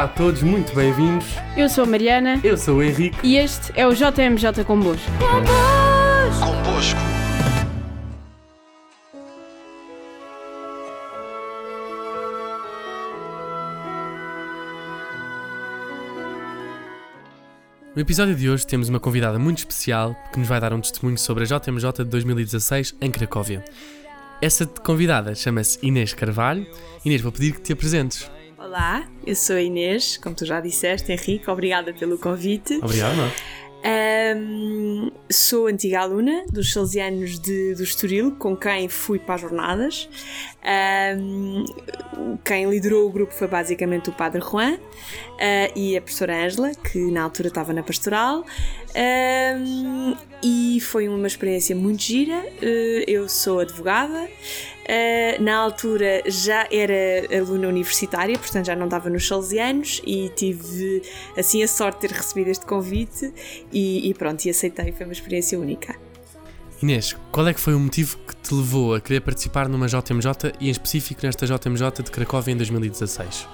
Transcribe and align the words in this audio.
Olá 0.00 0.08
a 0.08 0.14
todos, 0.14 0.42
muito 0.42 0.74
bem-vindos. 0.74 1.26
Eu 1.54 1.68
sou 1.68 1.84
a 1.84 1.86
Mariana 1.86 2.40
Eu 2.42 2.56
sou 2.56 2.78
o 2.78 2.82
Henrique. 2.82 3.18
e 3.22 3.36
este 3.36 3.70
é 3.78 3.86
o 3.86 3.92
JMJ 3.92 4.64
Convosco. 4.66 5.04
Convosco. 6.40 6.98
No 17.94 18.00
episódio 18.00 18.34
de 18.34 18.48
hoje 18.48 18.66
temos 18.66 18.88
uma 18.88 18.98
convidada 18.98 19.38
muito 19.38 19.58
especial 19.58 20.16
que 20.32 20.38
nos 20.38 20.48
vai 20.48 20.58
dar 20.58 20.72
um 20.72 20.80
testemunho 20.80 21.18
sobre 21.18 21.44
a 21.44 21.46
JMJ 21.46 21.92
de 21.98 22.04
2016 22.04 22.96
em 23.02 23.10
Cracóvia. 23.10 23.62
Essa 24.40 24.64
convidada 24.64 25.34
chama-se 25.34 25.78
Inês 25.82 26.14
Carvalho. 26.14 26.66
Inês, 27.04 27.20
vou 27.20 27.30
pedir 27.30 27.52
que 27.52 27.60
te 27.60 27.74
apresentes. 27.74 28.30
Olá, 28.70 29.04
eu 29.26 29.34
sou 29.34 29.56
a 29.56 29.60
Inês, 29.60 30.16
como 30.16 30.32
tu 30.32 30.46
já 30.46 30.60
disseste, 30.60 31.10
Henrique, 31.10 31.50
obrigada 31.50 31.92
pelo 31.92 32.16
convite. 32.16 32.76
Obrigado, 32.76 33.16
não? 33.16 33.28
Ahm, 33.82 35.10
sou 35.28 35.66
antiga 35.66 35.98
aluna 35.98 36.44
dos 36.52 36.72
Salesianos 36.72 37.40
de, 37.40 37.74
do 37.74 37.82
Estoril, 37.82 38.30
com 38.36 38.56
quem 38.56 38.88
fui 38.88 39.18
para 39.18 39.34
as 39.34 39.40
jornadas. 39.40 40.08
Ahm, 40.62 41.64
quem 42.44 42.70
liderou 42.70 43.08
o 43.08 43.10
grupo 43.10 43.34
foi 43.34 43.48
basicamente 43.48 44.08
o 44.08 44.12
Padre 44.12 44.40
Juan 44.40 44.78
ah, 45.40 45.72
e 45.74 45.96
a 45.96 46.00
professora 46.00 46.44
Ângela, 46.44 46.70
que 46.72 47.10
na 47.10 47.24
altura 47.24 47.48
estava 47.48 47.72
na 47.72 47.82
pastoral. 47.82 48.46
Ahm, 48.94 50.14
e 50.44 50.80
foi 50.80 51.08
uma 51.08 51.26
experiência 51.26 51.74
muito 51.74 52.02
gira. 52.02 52.40
Eh, 52.62 53.04
eu 53.08 53.28
sou 53.28 53.58
advogada. 53.58 54.28
Uh, 54.90 55.40
na 55.40 55.56
altura 55.56 56.20
já 56.26 56.66
era 56.68 57.38
aluna 57.38 57.68
universitária, 57.68 58.36
portanto 58.36 58.66
já 58.66 58.74
não 58.74 58.86
estava 58.86 59.08
nos 59.08 59.24
Salesianos 59.28 60.02
e 60.04 60.28
tive 60.30 61.02
assim 61.38 61.62
a 61.62 61.68
sorte 61.68 62.00
de 62.00 62.08
ter 62.08 62.16
recebido 62.16 62.50
este 62.50 62.66
convite 62.66 63.32
e, 63.72 64.10
e 64.10 64.14
pronto, 64.14 64.44
e 64.44 64.50
aceitei, 64.50 64.90
foi 64.90 65.06
uma 65.06 65.12
experiência 65.12 65.56
única. 65.60 65.94
Inês, 66.82 67.16
qual 67.30 67.46
é 67.46 67.54
que 67.54 67.60
foi 67.60 67.72
o 67.72 67.78
motivo 67.78 68.18
que 68.26 68.34
te 68.34 68.52
levou 68.52 68.94
a 68.94 69.00
querer 69.00 69.20
participar 69.20 69.68
numa 69.68 69.86
JMJ 69.86 70.54
e 70.58 70.66
em 70.66 70.70
específico 70.72 71.20
nesta 71.24 71.46
JMJ 71.46 72.02
de 72.02 72.10
Cracóvia 72.10 72.52
em 72.52 72.56
2016? 72.56 73.46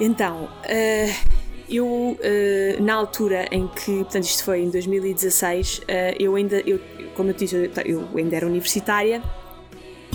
Então, 0.00 0.44
uh, 0.44 1.38
eu 1.68 1.86
uh, 1.86 2.82
na 2.82 2.94
altura 2.94 3.48
em 3.50 3.68
que, 3.68 3.96
portanto 3.96 4.24
isto 4.24 4.44
foi 4.44 4.62
em 4.62 4.70
2016, 4.70 5.78
uh, 5.78 5.82
eu 6.18 6.36
ainda, 6.36 6.60
eu, 6.60 6.80
como 7.14 7.28
eu 7.28 7.34
disse, 7.34 7.54
eu, 7.54 7.70
eu 7.84 8.08
ainda 8.16 8.36
era 8.36 8.46
universitária 8.46 9.22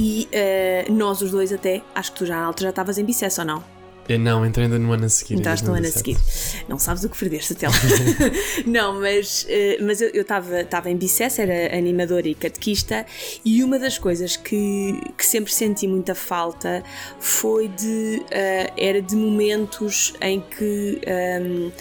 e 0.03 0.27
uh, 0.27 0.93
nós 0.93 1.21
os 1.21 1.31
dois 1.31 1.53
até, 1.53 1.81
acho 1.95 2.11
que 2.11 2.17
tu 2.17 2.25
já 2.25 2.35
na 2.35 2.45
altura 2.45 2.65
já 2.65 2.69
estavas 2.71 2.97
em 2.97 3.05
Bicesse 3.05 3.39
ou 3.39 3.45
não? 3.45 3.63
Eu 4.09 4.19
não, 4.19 4.45
entrei 4.45 4.65
ainda 4.65 4.77
no 4.77 4.91
ano 4.91 5.05
a 5.05 5.09
seguir. 5.09 5.35
em 5.35 5.37
Entraste 5.37 5.65
no 5.65 5.71
ano 5.71 5.87
a 5.87 5.89
2017. 5.89 6.29
seguir. 6.35 6.65
Não 6.67 6.77
sabes 6.77 7.05
o 7.05 7.09
que 7.09 7.17
perdeste 7.17 7.53
até 7.53 7.69
lá. 7.69 7.73
não, 8.67 8.99
mas, 8.99 9.45
eh, 9.47 9.77
mas 9.79 10.01
eu 10.01 10.21
estava 10.21 10.89
em 10.89 10.97
Bicesse, 10.97 11.41
era 11.41 11.73
animadora 11.73 12.27
e 12.27 12.35
catequista, 12.35 13.05
e 13.45 13.63
uma 13.63 13.79
das 13.79 13.97
coisas 13.97 14.35
que, 14.35 14.99
que 15.17 15.25
sempre 15.25 15.53
senti 15.53 15.87
muita 15.87 16.13
falta 16.13 16.83
foi 17.17 17.69
de. 17.69 18.21
eh, 18.29 18.73
era 18.75 19.01
de 19.01 19.15
momentos 19.15 20.13
em 20.19 20.41
que. 20.41 20.99
ehm, 21.05 21.71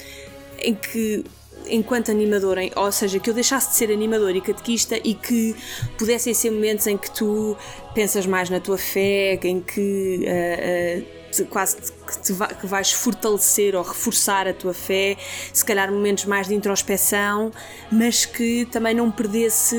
em 0.59 0.73
que 0.75 1.25
enquanto 1.67 2.11
animadora, 2.11 2.63
em- 2.63 2.71
ou 2.75 2.91
seja, 2.91 3.19
que 3.19 3.29
eu 3.29 3.33
deixasse 3.33 3.69
de 3.69 3.75
ser 3.75 3.91
animadora 3.91 4.35
e 4.37 4.41
catequista 4.41 4.97
e 5.03 5.13
que 5.13 5.55
pudessem 5.97 6.33
ser 6.33 6.51
momentos 6.51 6.87
em 6.87 6.97
que 6.97 7.09
tu 7.11 7.55
pensas 7.93 8.25
mais 8.25 8.49
na 8.49 8.59
tua 8.59 8.77
fé, 8.77 9.39
em 9.43 9.59
que 9.61 10.25
ah, 10.27 11.01
ah, 11.01 11.31
te- 11.31 11.43
quase 11.45 11.77
que, 11.77 12.19
te 12.21 12.33
va- 12.33 12.47
que 12.47 12.67
vais 12.67 12.91
fortalecer 12.91 13.75
ou 13.75 13.81
reforçar 13.83 14.47
a 14.47 14.53
tua 14.53 14.73
fé, 14.73 15.17
se 15.51 15.63
calhar 15.65 15.91
momentos 15.91 16.25
mais 16.25 16.47
de 16.47 16.53
introspeção, 16.55 17.51
mas 17.91 18.25
que 18.25 18.65
também 18.71 18.93
não 18.93 19.09
perdesse 19.11 19.75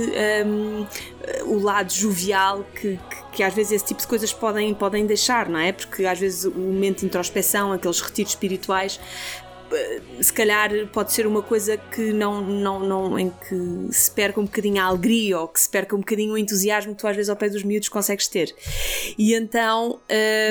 hum, 0.47 0.87
o 1.47 1.59
lado 1.59 1.93
jovial 1.93 2.65
que, 2.75 2.99
que, 3.11 3.25
que 3.37 3.43
às 3.43 3.55
vezes 3.55 3.73
esse 3.73 3.85
tipo 3.87 4.01
de 4.01 4.07
coisas 4.07 4.33
podem, 4.33 4.75
podem 4.75 5.07
deixar, 5.07 5.49
não 5.49 5.59
é? 5.59 5.73
Porque 5.73 6.05
às 6.05 6.19
vezes 6.19 6.45
o 6.45 6.51
momento 6.53 7.01
de 7.01 7.07
introspeção, 7.07 7.73
aqueles 7.73 8.01
retiros 8.01 8.33
espirituais, 8.33 9.01
se 10.21 10.33
calhar 10.33 10.71
pode 10.93 11.13
ser 11.13 11.27
uma 11.27 11.43
coisa 11.43 11.77
que 11.77 12.13
não, 12.13 12.41
não, 12.41 12.81
não 12.81 13.19
em 13.19 13.31
que 13.31 13.93
se 13.93 14.11
perca 14.11 14.41
um 14.41 14.45
bocadinho 14.45 14.81
a 14.81 14.85
alegria 14.85 15.39
ou 15.39 15.49
que 15.49 15.61
se 15.61 15.69
perca 15.69 15.95
um 15.95 15.99
bocadinho 16.01 16.33
o 16.35 16.39
entusiasmo 16.39 16.95
que 16.95 17.01
tu 17.01 17.07
às 17.07 17.17
vezes 17.17 17.29
ao 17.29 17.37
pé 17.37 17.49
dos 17.49 17.63
miúdos 17.63 17.89
consegues 17.89 18.29
ter. 18.29 18.55
E 19.19 19.35
então, 19.35 19.99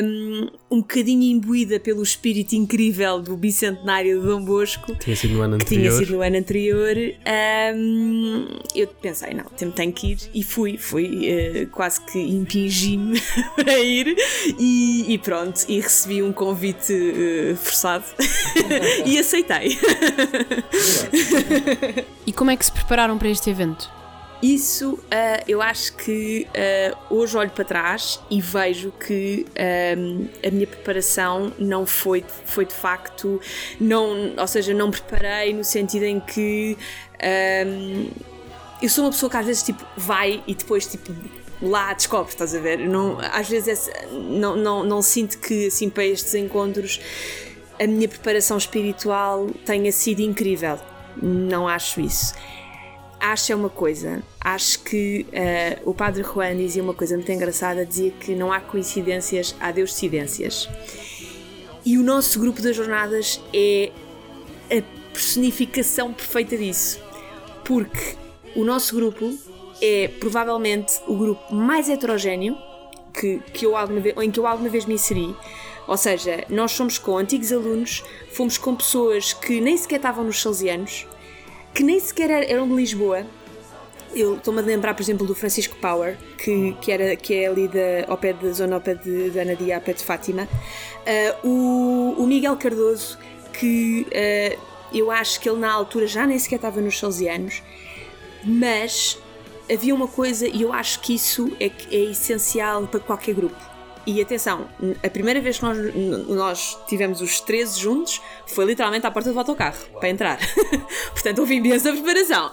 hum, 0.04 0.50
um 0.70 0.82
bocadinho 0.82 1.24
imbuída 1.24 1.80
pelo 1.80 2.02
espírito 2.04 2.54
incrível 2.56 3.22
do 3.22 3.38
bicentenário 3.38 4.20
de 4.20 4.28
Dom 4.28 4.44
Bosco, 4.44 4.96
Tinha 4.96 5.16
sido 5.16 5.36
no 5.36 5.42
ano 5.42 5.58
que 5.58 5.66
tinha 5.66 5.80
anterior. 5.82 6.00
sido 6.00 6.16
no 6.16 6.22
ano 6.22 6.38
anterior, 6.38 6.96
hum, 7.76 8.48
eu 8.76 8.88
pensei, 8.88 9.34
não, 9.34 9.46
tenho, 9.46 9.72
tenho 9.72 9.94
que 9.94 10.12
ir 10.14 10.18
e 10.34 10.44
fui, 10.44 10.78
fui 10.78 11.28
eh, 11.28 11.68
quase 11.72 12.02
que 12.02 12.20
impingi-me 12.20 13.20
a 13.68 13.80
ir 13.80 14.16
e, 14.60 15.14
e 15.14 15.18
pronto, 15.18 15.64
e 15.68 15.80
recebi 15.80 16.22
um 16.22 16.34
convite 16.34 16.94
eh, 16.94 17.56
forçado 17.56 18.04
e 19.06 19.18
aceitei. 19.20 19.78
E 22.26 22.32
como 22.32 22.52
é 22.52 22.56
que 22.58 22.66
se 22.66 22.72
prepararam 22.72 23.18
para 23.18 23.28
este 23.30 23.50
evento? 23.50 23.90
Isso 24.42 25.00
ah, 25.12 25.42
eu 25.48 25.62
acho 25.62 25.96
que 25.96 26.48
ah, 26.54 26.98
hoje 27.10 27.38
olho 27.38 27.50
para 27.50 27.64
trás 27.66 28.20
e 28.30 28.42
vejo 28.42 28.92
que 28.92 29.46
ahm, 29.58 30.26
a 30.46 30.52
minha 30.52 30.68
preparação 30.68 31.52
não 31.58 31.86
foi, 31.86 32.24
foi 32.46 32.66
de 32.66 32.74
facto, 32.74 33.40
não, 33.80 34.34
ou 34.38 34.48
seja, 34.48 34.74
não 34.74 34.90
preparei 34.92 35.54
no 35.54 35.64
sentido 35.64 36.04
em 36.06 36.20
que 36.20 36.78
ahm, 37.22 38.08
eu 38.82 38.90
sou 38.90 39.06
uma 39.06 39.12
pessoa 39.12 39.30
que 39.30 39.38
às 39.38 39.46
vezes 39.46 39.64
tipo 39.64 39.86
vai 39.96 40.44
e 40.48 40.54
depois 40.56 40.86
tipo 40.88 41.14
lá 41.62 41.94
descobre, 41.94 42.30
estás 42.34 42.54
a 42.54 42.60
ver? 42.60 42.78
Não, 42.80 43.18
às 43.32 43.48
vezes 43.48 43.68
esse- 43.90 44.06
não, 44.12 44.58
não, 44.58 44.84
não 44.84 45.02
sinto 45.02 45.38
que 45.40 45.68
assim 45.68 45.90
para 45.90 46.04
estes 46.06 46.36
encontros 46.36 47.00
a 47.80 47.88
minha 47.88 48.08
preparação 48.08 48.58
espiritual 48.58 49.48
tenha 49.66 49.92
sido 49.92 50.22
incrível. 50.22 50.80
Não 51.22 51.68
acho 51.68 52.02
isso 52.02 52.34
acho 53.24 53.54
é 53.54 53.56
uma 53.56 53.70
coisa. 53.70 54.22
Acho 54.40 54.80
que 54.80 55.26
eh, 55.32 55.80
o 55.86 55.94
Padre 55.94 56.24
Juan 56.24 56.58
dizia 56.58 56.84
uma 56.84 56.94
coisa 56.94 57.16
muito 57.16 57.32
engraçada: 57.32 57.86
dizia 57.86 58.12
que 58.12 58.36
não 58.36 58.52
há 58.52 58.60
coincidências, 58.60 59.56
há 59.60 59.72
Deuscidências. 59.72 60.70
E 61.86 61.98
o 61.98 62.04
nosso 62.04 62.40
grupo 62.40 62.62
das 62.62 62.76
jornadas 62.76 63.42
é 63.54 63.92
a 64.70 64.82
personificação 65.14 66.14
perfeita 66.14 66.58
disso. 66.58 67.00
Porque 67.64 68.16
o 68.56 68.64
nosso 68.64 68.94
grupo 68.94 69.34
é 69.82 70.10
provavelmente 70.20 70.94
o 71.08 71.16
grupo 71.16 71.56
mais 71.56 71.90
heterogéneo 71.90 72.58
que, 73.14 73.40
que 73.54 73.66
eu 73.66 73.78
alguma 73.78 74.02
vez, 74.02 74.16
em 74.18 74.32
que 74.32 74.40
eu 74.40 74.46
alguma 74.46 74.70
vez 74.70 74.86
me 74.86 74.96
inseri. 74.96 75.34
Ou 75.88 75.98
seja, 75.98 76.46
nós 76.50 76.72
somos 76.72 76.98
com 76.98 77.18
antigos 77.18 77.52
alunos, 77.52 78.04
fomos 78.32 78.58
com 78.58 78.76
pessoas 78.76 79.34
que 79.34 79.60
nem 79.60 79.76
sequer 79.78 79.98
estavam 79.98 80.24
nos 80.24 80.42
Salesianos, 80.42 81.06
que 81.74 81.84
nem 81.84 82.00
sequer 82.00 82.30
er- 82.30 82.52
eram 82.52 82.68
de 82.68 82.74
Lisboa. 82.74 83.26
Eu 84.16 84.36
estou-me 84.38 84.60
a 84.60 84.64
lembrar, 84.64 84.94
por 84.94 85.02
exemplo, 85.02 85.26
do 85.26 85.34
Francisco 85.34 85.76
Power, 85.78 86.18
que, 86.38 86.74
que, 86.80 86.92
era, 86.92 87.16
que 87.16 87.34
é 87.34 87.48
ali 87.48 87.68
da, 87.68 88.06
ao 88.08 88.18
pé 88.18 88.32
da 88.32 88.52
zona 88.52 88.76
ao 88.76 88.82
pé 88.82 88.94
de, 88.96 89.32
de 89.32 89.40
Anadia, 89.40 89.76
ao 89.76 89.82
pé 89.82 89.94
de 89.94 90.04
Fátima. 90.04 90.48
Ah, 91.06 91.36
o, 91.44 92.16
o 92.18 92.28
Miguel 92.28 92.56
Cardoso, 92.56 93.18
que 93.60 94.06
ah, 94.14 94.56
eu 94.94 95.10
acho 95.10 95.40
que 95.42 95.50
ele 95.50 95.60
na 95.60 95.72
altura 95.74 96.06
já 96.08 96.28
nem 96.28 96.38
sequer 96.38 96.58
estava 96.58 96.80
nos 96.80 96.98
Salesianos, 97.00 97.64
mas 98.44 99.18
havia 99.72 99.96
uma 99.96 100.08
coisa, 100.08 100.48
e 100.48 100.62
eu 100.62 100.72
acho 100.72 101.00
que 101.00 101.16
isso 101.16 101.52
é, 101.60 101.72
é 101.92 102.04
essencial 102.12 102.86
para 102.88 103.00
qualquer 103.00 103.34
grupo. 103.34 103.73
E 104.06 104.22
atenção, 104.22 104.68
a 105.02 105.10
primeira 105.10 105.40
vez 105.40 105.60
que 105.60 105.64
nós, 105.64 105.78
nós 106.28 106.78
tivemos 106.88 107.22
os 107.22 107.40
13 107.40 107.80
juntos 107.80 108.22
foi 108.46 108.66
literalmente 108.66 109.08
à 109.08 109.12
porta 109.12 109.32
do 109.32 109.40
autocarro 109.40 109.78
para 110.00 110.10
entrar. 110.10 110.40
Portanto, 111.14 111.40
houve 111.40 111.56
imensa 111.56 111.92
preparação. 111.92 112.52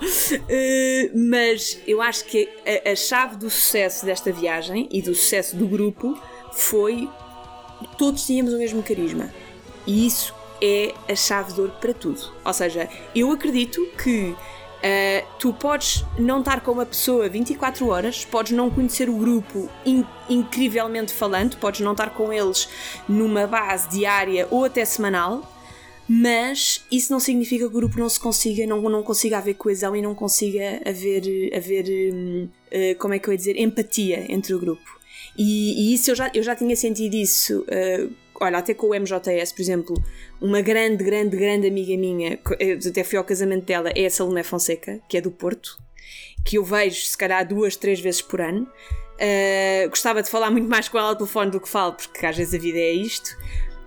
Eh, 0.48 1.10
mas 1.14 1.80
eu 1.86 2.00
acho 2.00 2.24
que 2.26 2.48
a, 2.64 2.92
a 2.92 2.96
chave 2.96 3.36
do 3.36 3.50
sucesso 3.50 4.06
desta 4.06 4.30
viagem 4.30 4.88
e 4.92 5.02
do 5.02 5.14
sucesso 5.14 5.56
do 5.56 5.66
grupo 5.66 6.16
foi 6.52 7.08
todos 7.98 8.24
tínhamos 8.26 8.52
o 8.52 8.58
mesmo 8.58 8.82
carisma. 8.82 9.32
E 9.86 10.06
isso 10.06 10.34
é 10.62 10.94
a 11.08 11.16
chave 11.16 11.52
de 11.52 11.60
ouro 11.60 11.72
para 11.80 11.94
tudo. 11.94 12.32
Ou 12.44 12.52
seja, 12.52 12.88
eu 13.14 13.30
acredito 13.32 13.84
que 14.02 14.36
Uh, 14.80 15.26
tu 15.38 15.52
podes 15.52 16.04
não 16.18 16.38
estar 16.38 16.62
com 16.62 16.72
uma 16.72 16.86
pessoa 16.86 17.28
24 17.28 17.86
horas, 17.86 18.24
podes 18.24 18.52
não 18.52 18.70
conhecer 18.70 19.10
o 19.10 19.12
grupo 19.14 19.68
in- 19.84 20.06
incrivelmente 20.26 21.12
falando, 21.12 21.56
podes 21.58 21.82
não 21.82 21.92
estar 21.92 22.10
com 22.10 22.32
eles 22.32 22.66
numa 23.06 23.46
base 23.46 23.90
diária 23.90 24.48
ou 24.50 24.64
até 24.64 24.82
semanal, 24.86 25.46
mas 26.08 26.82
isso 26.90 27.12
não 27.12 27.20
significa 27.20 27.64
que 27.64 27.70
o 27.70 27.78
grupo 27.78 27.98
não 27.98 28.08
se 28.08 28.18
consiga, 28.18 28.66
não, 28.66 28.80
não 28.80 29.02
consiga 29.02 29.36
haver 29.36 29.54
coesão 29.54 29.94
e 29.94 30.00
não 30.00 30.14
consiga 30.14 30.80
haver, 30.84 31.54
haver 31.54 32.12
hum, 32.14 32.48
uh, 32.72 32.98
como 32.98 33.12
é 33.12 33.18
que 33.18 33.28
eu 33.28 33.32
ia 33.32 33.38
dizer, 33.38 33.60
empatia 33.60 34.32
entre 34.32 34.54
o 34.54 34.58
grupo. 34.58 34.98
E, 35.36 35.90
e 35.90 35.94
isso 35.94 36.10
eu 36.10 36.14
já, 36.14 36.30
eu 36.34 36.42
já 36.42 36.56
tinha 36.56 36.74
sentido 36.74 37.14
isso 37.14 37.60
uh, 37.68 38.12
olha, 38.40 38.58
até 38.58 38.72
com 38.72 38.88
o 38.88 38.94
MJS, 38.94 39.52
por 39.52 39.60
exemplo, 39.60 40.02
uma 40.40 40.62
grande, 40.62 41.04
grande, 41.04 41.36
grande 41.36 41.68
amiga 41.68 41.96
minha, 41.96 42.38
até 42.88 43.04
fui 43.04 43.18
ao 43.18 43.24
casamento 43.24 43.66
dela, 43.66 43.90
é 43.94 44.06
a 44.06 44.10
Salomé 44.10 44.42
Fonseca, 44.42 44.98
que 45.08 45.18
é 45.18 45.20
do 45.20 45.30
Porto, 45.30 45.78
que 46.44 46.56
eu 46.56 46.64
vejo 46.64 47.04
se 47.04 47.16
calhar 47.16 47.46
duas, 47.46 47.76
três 47.76 48.00
vezes 48.00 48.22
por 48.22 48.40
ano. 48.40 48.66
Uh, 49.16 49.88
gostava 49.90 50.22
de 50.22 50.30
falar 50.30 50.50
muito 50.50 50.68
mais 50.68 50.88
com 50.88 50.98
ela 50.98 51.10
ao 51.10 51.16
telefone 51.16 51.50
do 51.50 51.60
que 51.60 51.68
falo, 51.68 51.92
porque 51.92 52.24
às 52.24 52.36
vezes 52.36 52.54
a 52.54 52.58
vida 52.58 52.78
é 52.78 52.92
isto, 52.92 53.36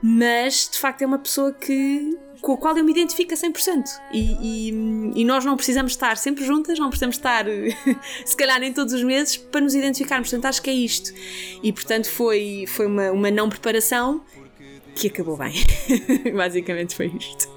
mas 0.02 0.70
de 0.72 0.78
facto 0.78 1.02
é 1.02 1.08
uma 1.08 1.18
pessoa 1.18 1.52
que 1.52 2.16
com 2.44 2.52
a 2.52 2.58
qual 2.58 2.78
eu 2.78 2.84
me 2.84 2.92
identifico 2.92 3.34
a 3.34 3.38
100%. 3.38 3.86
E, 4.12 4.70
e, 4.70 5.22
e 5.22 5.26
nós 5.26 5.46
não 5.46 5.56
precisamos 5.56 5.94
estar 5.94 6.18
sempre 6.18 6.44
juntas, 6.44 6.78
não 6.78 6.90
precisamos 6.90 7.16
estar, 7.16 7.46
se 8.26 8.36
calhar, 8.36 8.60
nem 8.60 8.74
todos 8.74 8.94
os 8.94 9.02
meses 9.02 9.38
para 9.38 9.62
nos 9.62 9.74
identificarmos. 9.74 10.30
Portanto, 10.30 10.50
acho 10.50 10.62
que 10.62 10.70
é 10.70 10.74
isto. 10.74 11.14
E, 11.64 11.72
portanto, 11.72 12.10
foi, 12.10 12.66
foi 12.68 12.86
uma, 12.86 13.12
uma 13.12 13.32
não 13.32 13.48
preparação 13.48 14.22
que 14.96 15.08
acabou 15.08 15.38
bem. 15.38 15.54
Basicamente 16.36 16.96
foi 16.96 17.08
isto. 17.08 17.50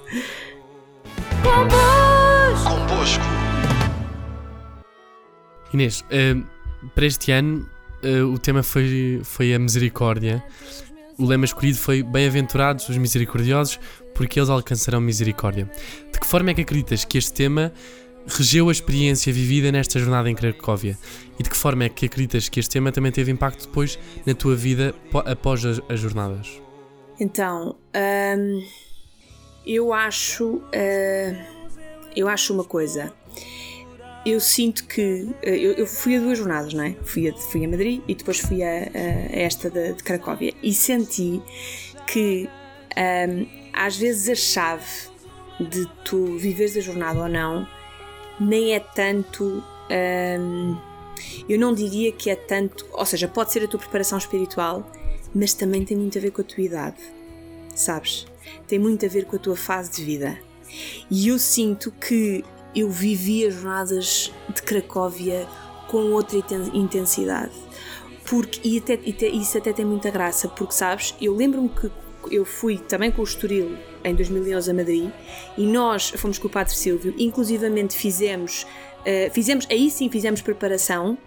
Convosco. 2.63 3.23
Inês, 5.73 6.01
uh, 6.01 6.43
para 6.95 7.05
este 7.05 7.31
ano 7.31 7.69
uh, 8.03 8.25
o 8.33 8.39
tema 8.39 8.63
foi, 8.63 9.21
foi 9.23 9.53
a 9.53 9.59
misericórdia. 9.59 10.43
O 11.17 11.25
lema 11.25 11.45
escolhido 11.45 11.77
foi 11.77 12.03
Bem-aventurados 12.03 12.87
os 12.89 12.97
misericordiosos, 12.97 13.79
porque 14.13 14.39
eles 14.39 14.49
alcançarão 14.49 15.01
misericórdia. 15.01 15.69
De 16.11 16.19
que 16.19 16.27
forma 16.27 16.51
é 16.51 16.53
que 16.53 16.61
acreditas 16.61 17.03
que 17.03 17.17
este 17.17 17.33
tema 17.33 17.71
regeu 18.27 18.69
a 18.69 18.71
experiência 18.71 19.31
vivida 19.31 19.71
nesta 19.71 19.99
jornada 19.99 20.29
em 20.29 20.35
Cracóvia? 20.35 20.97
E 21.39 21.43
de 21.43 21.49
que 21.49 21.57
forma 21.57 21.85
é 21.85 21.89
que 21.89 22.05
acreditas 22.05 22.49
que 22.49 22.59
este 22.59 22.71
tema 22.71 22.91
também 22.91 23.11
teve 23.11 23.31
impacto 23.31 23.67
depois 23.67 23.97
na 24.25 24.33
tua 24.33 24.55
vida 24.55 24.93
após 25.25 25.65
as, 25.65 25.81
as 25.89 25.99
jornadas? 25.99 26.66
Então, 27.19 27.75
hum, 28.37 28.63
eu 29.65 29.93
acho. 29.93 30.55
Uh, 30.55 31.57
eu 32.15 32.27
acho 32.27 32.53
uma 32.53 32.63
coisa. 32.63 33.13
Eu 34.25 34.39
sinto 34.39 34.85
que. 34.85 35.23
Uh, 35.23 35.49
eu, 35.49 35.73
eu, 35.73 35.87
fui 35.87 36.15
a 36.15 36.19
duas 36.19 36.37
jornadas, 36.37 36.73
não 36.73 36.83
é? 36.83 36.95
Fui 37.03 37.29
a, 37.29 37.33
fui 37.33 37.65
a 37.65 37.67
Madrid 37.67 38.01
e 38.07 38.15
depois 38.15 38.39
fui 38.39 38.63
a, 38.63 38.67
a 38.69 39.39
esta 39.39 39.69
de, 39.69 39.93
de 39.93 40.03
Cracóvia. 40.03 40.53
E 40.61 40.73
senti 40.73 41.41
que 42.05 42.49
um, 42.97 43.47
às 43.73 43.97
vezes 43.97 44.29
a 44.29 44.35
chave 44.35 44.85
de 45.59 45.87
tu 46.03 46.37
viveres 46.37 46.77
a 46.77 46.81
jornada 46.81 47.19
ou 47.19 47.27
não 47.27 47.67
nem 48.39 48.73
é 48.73 48.79
tanto. 48.79 49.63
Um, 49.89 50.77
eu 51.49 51.59
não 51.59 51.73
diria 51.73 52.11
que 52.11 52.29
é 52.29 52.35
tanto. 52.35 52.85
Ou 52.91 53.05
seja, 53.05 53.27
pode 53.27 53.51
ser 53.51 53.63
a 53.63 53.67
tua 53.67 53.79
preparação 53.79 54.17
espiritual, 54.17 54.89
mas 55.37 55.53
também 55.53 55.85
tem 55.85 55.95
muito 55.95 56.17
a 56.17 56.21
ver 56.21 56.31
com 56.31 56.41
a 56.41 56.43
tua 56.43 56.63
idade, 56.63 56.97
sabes? 57.75 58.25
Tem 58.67 58.79
muito 58.79 59.05
a 59.05 59.09
ver 59.09 59.25
com 59.25 59.35
a 59.35 59.39
tua 59.39 59.55
fase 59.55 59.91
de 59.91 60.03
vida. 60.03 60.37
E 61.09 61.27
eu 61.27 61.37
sinto 61.37 61.91
que 61.91 62.43
eu 62.75 62.89
vivi 62.89 63.45
as 63.45 63.53
jornadas 63.53 64.33
de 64.53 64.61
Cracóvia 64.63 65.47
com 65.87 66.11
outra 66.11 66.39
intensidade. 66.73 67.53
Porque, 68.25 68.59
e, 68.67 68.79
até, 68.79 68.95
e 68.95 69.41
isso 69.41 69.57
até 69.57 69.71
tem 69.71 69.85
muita 69.85 70.09
graça, 70.09 70.49
porque 70.49 70.73
sabes, 70.73 71.15
eu 71.21 71.33
lembro-me 71.35 71.69
que 71.69 71.89
eu 72.29 72.43
fui 72.43 72.77
também 72.77 73.09
com 73.09 73.21
o 73.21 73.23
Estoril 73.23 73.77
em 74.03 74.13
2011 74.13 74.69
a 74.69 74.73
Madrid 74.73 75.11
e 75.57 75.65
nós 75.65 76.09
fomos 76.09 76.37
com 76.37 76.47
o 76.47 76.51
Padre 76.51 76.75
Silvio, 76.75 77.13
inclusivamente 77.17 77.95
fizemos, 77.95 78.63
uh, 78.63 79.31
fizemos 79.31 79.65
aí 79.71 79.89
sim 79.89 80.09
fizemos 80.09 80.41
preparação 80.41 81.17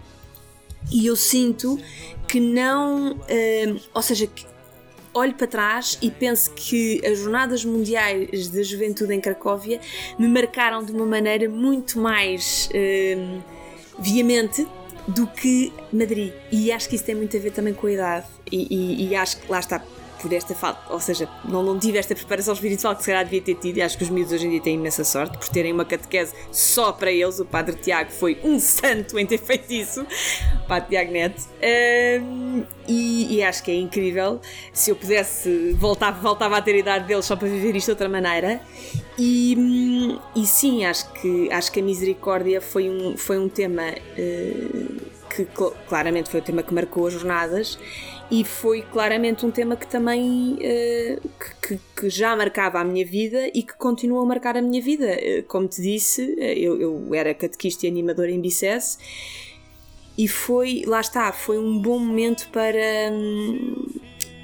e 0.90 1.06
eu 1.06 1.16
sinto 1.16 1.78
que 2.26 2.38
não, 2.38 3.12
uh, 3.12 3.80
ou 3.92 4.02
seja, 4.02 4.26
que 4.26 4.46
olho 5.12 5.34
para 5.34 5.46
trás 5.46 5.98
e 6.00 6.10
penso 6.10 6.52
que 6.52 7.04
as 7.04 7.18
Jornadas 7.18 7.64
Mundiais 7.64 8.48
da 8.48 8.62
Juventude 8.62 9.12
em 9.12 9.20
Cracóvia 9.20 9.80
me 10.18 10.28
marcaram 10.28 10.84
de 10.84 10.92
uma 10.92 11.04
maneira 11.04 11.48
muito 11.48 11.98
mais 11.98 12.68
uh, 12.72 13.42
veemente 13.98 14.66
do 15.08 15.26
que 15.26 15.72
Madrid. 15.92 16.32
E 16.52 16.70
acho 16.70 16.88
que 16.88 16.96
isso 16.96 17.04
tem 17.04 17.14
muito 17.14 17.36
a 17.36 17.40
ver 17.40 17.50
também 17.50 17.74
com 17.74 17.86
a 17.86 17.92
idade. 17.92 18.26
E, 18.50 18.66
e, 18.70 19.08
e 19.08 19.16
acho 19.16 19.38
que 19.38 19.50
lá 19.50 19.58
está, 19.58 19.82
por 20.20 20.32
esta 20.32 20.54
falta, 20.54 20.92
ou 20.92 21.00
seja, 21.00 21.28
não, 21.44 21.62
não 21.62 21.78
tive 21.78 21.98
esta 21.98 22.14
preparação 22.14 22.54
espiritual 22.54 22.94
que 22.94 23.02
se 23.02 23.08
calhar 23.08 23.24
devia 23.24 23.40
ter 23.40 23.54
tido 23.54 23.78
e 23.78 23.82
acho 23.82 23.96
que 23.96 24.04
os 24.04 24.10
miúdos 24.10 24.32
hoje 24.32 24.46
em 24.46 24.50
dia 24.50 24.60
têm 24.60 24.74
imensa 24.74 25.04
sorte 25.04 25.38
por 25.38 25.48
terem 25.48 25.72
uma 25.72 25.84
catequese 25.84 26.34
só 26.52 26.92
para 26.92 27.10
eles. 27.10 27.40
O 27.40 27.44
Padre 27.44 27.76
Tiago 27.76 28.10
foi 28.10 28.38
um 28.44 28.58
santo 28.60 29.18
em 29.18 29.26
ter 29.26 29.38
feito 29.38 29.72
isso, 29.72 30.02
o 30.02 30.68
Padre 30.68 30.90
Tiago 30.90 31.12
Neto, 31.12 31.42
um, 32.22 32.64
e, 32.86 33.36
e, 33.36 33.42
acho 33.42 33.62
que 33.62 33.70
é 33.70 33.74
incrível. 33.74 34.40
Se 34.72 34.90
eu 34.90 34.96
pudesse, 34.96 35.72
voltava, 35.74 36.20
voltava 36.20 36.56
a 36.56 36.62
ter 36.62 36.76
idade 36.76 37.06
deles 37.06 37.24
só 37.24 37.36
para 37.36 37.48
viver 37.48 37.76
isto 37.76 37.86
de 37.86 37.92
outra 37.92 38.08
maneira. 38.08 38.60
E, 39.18 40.18
e 40.34 40.46
sim, 40.46 40.84
acho 40.84 41.12
que, 41.12 41.52
acho 41.52 41.70
que 41.70 41.80
a 41.80 41.82
misericórdia 41.82 42.60
foi 42.60 42.88
um, 42.88 43.16
foi 43.16 43.38
um 43.38 43.48
tema 43.48 43.82
uh, 43.92 45.19
que 45.30 45.46
claramente 45.88 46.28
foi 46.28 46.40
o 46.40 46.42
tema 46.42 46.62
que 46.62 46.74
marcou 46.74 47.06
as 47.06 47.12
jornadas 47.14 47.78
e 48.30 48.44
foi 48.44 48.82
claramente 48.82 49.44
um 49.44 49.50
tema 49.50 49.76
que 49.76 49.86
também 49.86 50.54
uh, 50.54 51.28
que, 51.60 51.80
que, 51.96 52.10
já 52.10 52.36
marcava 52.36 52.80
a 52.80 52.84
minha 52.84 53.04
vida 53.04 53.48
e 53.48 53.62
que 53.62 53.74
continua 53.74 54.22
a 54.22 54.26
marcar 54.26 54.56
a 54.56 54.62
minha 54.62 54.80
vida. 54.80 55.06
Uh, 55.06 55.42
como 55.44 55.66
te 55.66 55.82
disse, 55.82 56.22
uh, 56.22 56.40
eu, 56.40 56.80
eu, 56.80 57.14
era 57.14 57.34
catequista 57.34 57.86
e 57.86 57.88
animadora 57.88 58.30
em 58.30 58.40
Bicesse 58.40 58.98
e 60.16 60.28
foi, 60.28 60.84
lá 60.86 61.00
está, 61.00 61.32
foi 61.32 61.58
um 61.58 61.78
bom 61.80 61.98
momento 61.98 62.48
para, 62.50 63.10
um, 63.10 63.86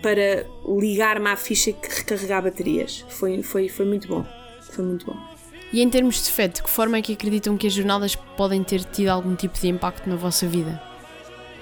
para 0.02 0.46
ligar-me 0.66 1.28
à 1.28 1.36
ficha 1.36 1.72
que 1.72 1.88
recarregar 1.88 2.42
baterias. 2.42 3.04
Foi, 3.08 3.42
foi, 3.42 3.68
foi 3.68 3.86
muito 3.86 4.08
bom. 4.08 4.24
Foi 4.72 4.84
muito 4.84 5.06
bom. 5.06 5.35
E 5.76 5.82
em 5.82 5.90
termos 5.90 6.24
de 6.24 6.30
fé, 6.30 6.48
de 6.48 6.62
que 6.62 6.70
forma 6.70 6.96
é 6.96 7.02
que 7.02 7.12
acreditam 7.12 7.54
que 7.54 7.66
as 7.66 7.72
jornadas 7.74 8.16
podem 8.16 8.64
ter 8.64 8.82
tido 8.82 9.08
algum 9.08 9.36
tipo 9.36 9.60
de 9.60 9.68
impacto 9.68 10.08
na 10.08 10.16
vossa 10.16 10.46
vida? 10.46 10.80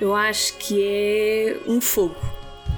eu 0.01 0.15
acho 0.15 0.57
que 0.59 0.81
é 0.81 1.59
um 1.67 1.81
fogo. 1.81 2.15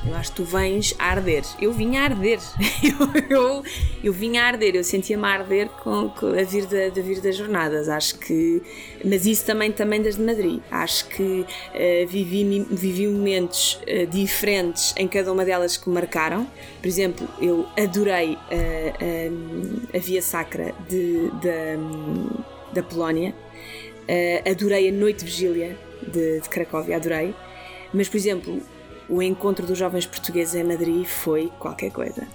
Eu 0.07 0.15
acho 0.15 0.31
que 0.31 0.37
tu 0.37 0.45
vens 0.45 0.95
a 0.99 1.11
arder. 1.11 1.43
Eu 1.61 1.73
vim 1.73 1.97
a 1.97 2.05
arder. 2.05 2.39
Eu, 2.83 3.39
eu, 3.39 3.65
eu 4.05 4.13
vim 4.13 4.37
a 4.37 4.45
arder. 4.45 4.77
Eu 4.77 4.85
sentia-me 4.85 5.25
a 5.25 5.29
arder 5.29 5.69
com, 5.69 6.09
com, 6.11 6.27
a, 6.29 6.43
vir 6.45 6.67
da, 6.67 6.89
da 6.89 7.03
vir 7.03 7.21
das 7.21 7.37
jornadas. 7.37 7.89
Acho 7.89 8.19
que. 8.19 8.63
Mas 9.05 9.27
isso 9.27 9.45
também, 9.45 9.73
também 9.73 10.01
das 10.01 10.17
de 10.17 10.23
Madrid. 10.23 10.61
Acho 10.71 11.09
que 11.09 11.23
uh, 11.23 12.07
vivi, 12.09 12.65
vivi 12.71 13.09
momentos 13.09 13.81
uh, 13.83 14.07
diferentes 14.07 14.95
em 14.97 15.09
cada 15.09 15.33
uma 15.33 15.45
delas 15.45 15.77
que 15.77 15.89
me 15.89 15.95
marcaram. 15.97 16.47
Por 16.81 16.87
exemplo, 16.87 17.27
eu 17.41 17.67
adorei 17.77 18.35
uh, 18.35 19.97
a 19.97 19.99
Via 19.99 20.23
Sacra 20.23 20.73
de, 20.89 21.31
de, 21.41 22.73
da 22.73 22.83
Polónia. 22.83 23.35
adorei 24.49 24.89
a 24.89 24.93
Noite 24.93 25.25
Vigília 25.25 25.77
de, 26.07 26.41
de 26.41 26.49
Cracóvia, 26.49 26.97
adorei. 26.97 27.35
Mas, 27.93 28.09
por 28.09 28.17
exemplo, 28.17 28.63
o 29.09 29.23
encontro 29.23 29.67
dos 29.67 29.79
jovens 29.79 30.07
portugueses 30.07 30.55
em 30.55 30.65
Madrid 30.65 31.05
foi 31.05 31.51
qualquer 31.59 31.91
coisa. 31.91 32.27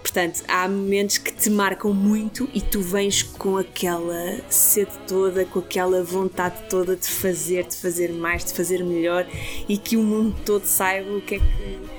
Portanto, 0.00 0.42
há 0.46 0.68
momentos 0.68 1.18
que 1.18 1.32
te 1.32 1.50
marcam 1.50 1.92
muito 1.92 2.48
e 2.54 2.60
tu 2.60 2.80
vens 2.80 3.22
com 3.22 3.56
aquela 3.56 4.38
sede 4.48 4.92
toda, 5.06 5.44
com 5.44 5.58
aquela 5.58 6.02
vontade 6.02 6.56
toda 6.68 6.94
de 6.94 7.08
fazer, 7.08 7.64
de 7.64 7.76
fazer 7.76 8.12
mais, 8.12 8.44
de 8.44 8.52
fazer 8.52 8.84
melhor 8.84 9.26
e 9.68 9.76
que 9.76 9.96
o 9.96 10.02
mundo 10.02 10.36
todo 10.44 10.64
saiba 10.64 11.16
o 11.16 11.20
que 11.20 11.36
é 11.36 11.38
que 11.38 11.97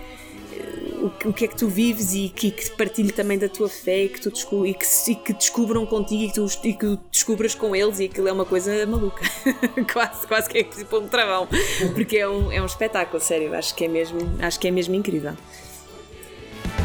o, 1.05 1.33
que 1.33 1.45
é 1.45 1.47
que 1.47 1.55
tu 1.55 1.67
vives 1.67 2.13
e 2.13 2.29
que, 2.29 2.51
que 2.51 2.71
partilhe 2.71 3.11
também 3.11 3.37
da 3.37 3.47
tua 3.47 3.69
fé 3.69 4.03
e 4.03 4.09
que, 4.09 4.21
tu 4.21 4.31
descu 4.31 4.65
e 4.65 4.73
que, 4.73 4.85
e 5.11 5.15
que 5.15 5.33
descubram 5.33 5.85
contigo 5.85 6.23
e 6.23 6.27
que, 6.27 6.33
tu, 6.33 6.47
e 6.63 6.73
que 6.73 6.99
descubras 7.11 7.55
com 7.55 7.75
eles 7.75 7.99
e 7.99 8.05
aquilo 8.05 8.27
é 8.27 8.31
uma 8.31 8.45
coisa 8.45 8.85
maluca. 8.85 9.23
quase, 9.91 10.27
quase 10.27 10.49
que 10.49 10.57
é 10.59 10.63
tipo 10.63 10.97
um 10.97 11.07
travão. 11.07 11.47
Porque 11.93 12.17
é 12.17 12.27
um, 12.27 12.51
é 12.51 12.61
um 12.61 12.65
espetáculo, 12.65 13.21
sério. 13.21 13.55
Acho 13.55 13.75
que 13.75 13.85
é 13.85 13.87
mesmo, 13.87 14.19
acho 14.41 14.59
que 14.59 14.67
é 14.67 14.71
mesmo 14.71 14.95
incrível. 14.95 15.33